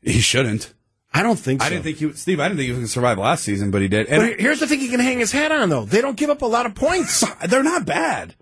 He 0.01 0.19
shouldn't. 0.19 0.73
I 1.13 1.23
don't 1.23 1.37
think 1.37 1.61
so. 1.61 1.67
I 1.67 1.69
didn't 1.69 1.83
think 1.83 1.97
he, 1.97 2.13
Steve. 2.13 2.39
I 2.39 2.47
didn't 2.47 2.57
think 2.57 2.65
he 2.65 2.71
was 2.71 2.77
going 2.77 2.87
to 2.87 2.91
survive 2.91 3.17
last 3.17 3.43
season, 3.43 3.69
but 3.69 3.81
he 3.81 3.87
did. 3.87 4.07
And 4.07 4.21
But 4.21 4.39
here's 4.39 4.59
the 4.59 4.67
thing: 4.67 4.79
he 4.79 4.87
can 4.87 4.99
hang 4.99 5.19
his 5.19 5.31
hat 5.31 5.51
on 5.51 5.69
though. 5.69 5.85
They 5.85 6.01
don't 6.01 6.17
give 6.17 6.29
up 6.29 6.41
a 6.41 6.47
lot 6.47 6.65
of 6.65 6.75
points. 6.75 7.23
they're 7.47 7.63
not 7.63 7.85
bad. 7.85 8.35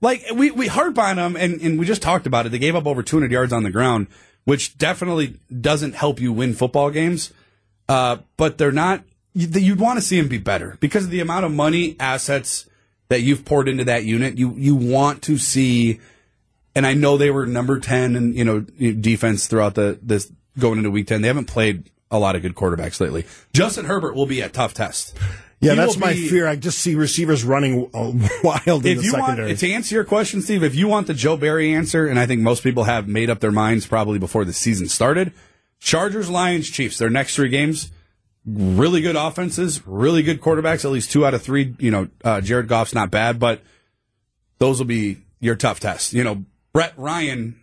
Like 0.00 0.24
we 0.34 0.50
we 0.50 0.66
harp 0.66 0.98
on 0.98 1.16
them, 1.16 1.36
and 1.36 1.60
and 1.60 1.78
we 1.78 1.86
just 1.86 2.02
talked 2.02 2.26
about 2.26 2.46
it. 2.46 2.48
They 2.50 2.58
gave 2.58 2.74
up 2.74 2.86
over 2.86 3.02
200 3.02 3.30
yards 3.30 3.52
on 3.52 3.62
the 3.62 3.70
ground, 3.70 4.08
which 4.44 4.76
definitely 4.78 5.36
doesn't 5.60 5.94
help 5.94 6.20
you 6.20 6.32
win 6.32 6.54
football 6.54 6.90
games. 6.90 7.32
Uh, 7.88 8.18
but 8.36 8.56
they're 8.58 8.72
not. 8.72 9.04
You- 9.34 9.48
You'd 9.60 9.80
want 9.80 9.98
to 9.98 10.04
see 10.04 10.18
them 10.18 10.28
be 10.28 10.38
better 10.38 10.76
because 10.80 11.04
of 11.04 11.10
the 11.10 11.20
amount 11.20 11.44
of 11.46 11.52
money, 11.52 11.96
assets 12.00 12.66
that 13.08 13.22
you've 13.22 13.44
poured 13.44 13.68
into 13.68 13.84
that 13.84 14.04
unit. 14.04 14.38
You 14.38 14.54
you 14.56 14.74
want 14.76 15.22
to 15.22 15.38
see, 15.38 16.00
and 16.74 16.86
I 16.86 16.94
know 16.94 17.16
they 17.16 17.30
were 17.30 17.46
number 17.46 17.78
10 17.80 18.16
and 18.16 18.34
you 18.34 18.44
know 18.44 18.60
defense 18.60 19.46
throughout 19.46 19.74
the 19.74 19.98
this 20.02 20.30
going 20.58 20.78
into 20.78 20.90
week 20.90 21.06
10. 21.06 21.22
They 21.22 21.28
haven't 21.28 21.46
played 21.46 21.90
a 22.10 22.18
lot 22.18 22.34
of 22.36 22.42
good 22.42 22.54
quarterbacks 22.54 23.00
lately. 23.00 23.24
Justin 23.52 23.84
Herbert 23.84 24.14
will 24.14 24.26
be 24.26 24.40
a 24.40 24.48
tough 24.48 24.74
test. 24.74 25.16
Yeah, 25.60 25.72
He 25.72 25.76
that's 25.76 25.96
my 25.98 26.12
be- 26.14 26.26
fear. 26.28 26.46
I 26.46 26.56
just 26.56 26.78
see 26.78 26.94
receivers 26.94 27.44
running 27.44 27.88
uh, 27.94 28.12
wild 28.42 28.84
in 28.86 28.96
the 28.96 29.02
secondary. 29.04 29.48
want 29.48 29.58
to 29.60 29.72
answer 29.72 29.94
your 29.94 30.04
question, 30.04 30.40
Steve, 30.40 30.62
if 30.64 30.74
you 30.74 30.88
want 30.88 31.06
the 31.06 31.14
Joe 31.14 31.36
Barry 31.36 31.74
answer, 31.74 32.06
and 32.06 32.18
I 32.18 32.26
think 32.26 32.40
most 32.40 32.62
people 32.64 32.84
have 32.84 33.06
made 33.06 33.28
up 33.28 33.40
their 33.40 33.52
minds 33.52 33.86
probably 33.86 34.18
before 34.18 34.44
the 34.46 34.52
season 34.54 34.88
started, 34.88 35.32
Chargers, 35.78 36.30
Lions, 36.30 36.68
Chiefs, 36.70 36.96
their 36.98 37.10
next 37.10 37.36
three 37.36 37.48
games, 37.50 37.90
really 38.46 39.00
good 39.00 39.16
offenses, 39.16 39.86
really 39.86 40.22
good 40.22 40.40
quarterbacks, 40.40 40.84
at 40.84 40.90
least 40.90 41.10
two 41.10 41.26
out 41.26 41.34
of 41.34 41.42
three. 41.42 41.74
You 41.78 41.90
know, 41.90 42.08
uh, 42.24 42.40
Jared 42.40 42.68
Goff's 42.68 42.94
not 42.94 43.10
bad, 43.10 43.38
but 43.38 43.62
those 44.58 44.78
will 44.78 44.86
be 44.86 45.18
your 45.40 45.56
tough 45.56 45.80
tests. 45.80 46.12
You 46.12 46.24
know, 46.24 46.44
Brett 46.72 46.94
Ryan 46.96 47.60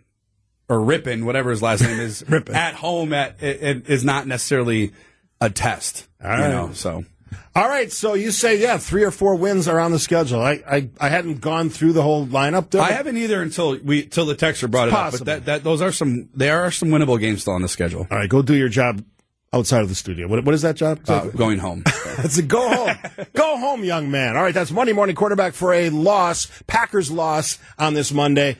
or 0.68 0.80
Rippin, 0.80 1.24
whatever 1.24 1.50
his 1.50 1.62
last 1.62 1.82
name 1.82 1.98
is, 1.98 2.24
Rippin. 2.28 2.54
at 2.54 2.74
home 2.74 3.12
at 3.12 3.42
it, 3.42 3.62
it 3.62 3.88
is 3.90 4.04
not 4.04 4.26
necessarily 4.26 4.92
a 5.40 5.50
test. 5.50 6.08
All 6.22 6.32
you 6.32 6.48
know, 6.48 6.70
so. 6.72 7.04
All 7.54 7.68
right, 7.68 7.90
so 7.92 8.14
you 8.14 8.30
say 8.30 8.60
yeah, 8.60 8.78
three 8.78 9.04
or 9.04 9.10
four 9.10 9.34
wins 9.34 9.68
are 9.68 9.80
on 9.80 9.90
the 9.90 9.98
schedule. 9.98 10.40
I 10.40 10.62
I, 10.70 10.90
I 11.00 11.08
hadn't 11.08 11.40
gone 11.40 11.70
through 11.70 11.92
the 11.92 12.02
whole 12.02 12.26
lineup. 12.26 12.70
Though. 12.70 12.80
I 12.80 12.92
haven't 12.92 13.16
either 13.16 13.42
until 13.42 13.76
we 13.78 14.06
till 14.06 14.26
the 14.26 14.34
texter 14.34 14.70
brought 14.70 14.88
it 14.88 14.94
up. 14.94 15.12
But 15.12 15.24
that, 15.24 15.44
that 15.46 15.64
those 15.64 15.82
are 15.82 15.92
some 15.92 16.28
there 16.34 16.62
are 16.62 16.70
some 16.70 16.88
winnable 16.88 17.18
games 17.18 17.42
still 17.42 17.54
on 17.54 17.62
the 17.62 17.68
schedule. 17.68 18.06
All 18.10 18.16
right, 18.16 18.28
go 18.28 18.42
do 18.42 18.54
your 18.54 18.68
job 18.68 19.02
outside 19.52 19.82
of 19.82 19.88
the 19.88 19.94
studio. 19.94 20.28
What, 20.28 20.44
what 20.44 20.54
is 20.54 20.62
that 20.62 20.76
job? 20.76 21.00
Uh, 21.08 21.26
going 21.28 21.58
home. 21.58 21.82
That's 22.16 22.38
a 22.38 22.42
go 22.42 22.68
home. 22.68 22.96
go 23.34 23.58
home, 23.58 23.84
young 23.84 24.10
man. 24.10 24.36
All 24.36 24.42
right, 24.42 24.54
that's 24.54 24.72
Monday 24.72 24.92
morning 24.92 25.14
quarterback 25.14 25.54
for 25.54 25.72
a 25.72 25.88
loss, 25.88 26.48
Packers 26.66 27.12
loss 27.12 27.58
on 27.78 27.94
this 27.94 28.12
Monday. 28.12 28.56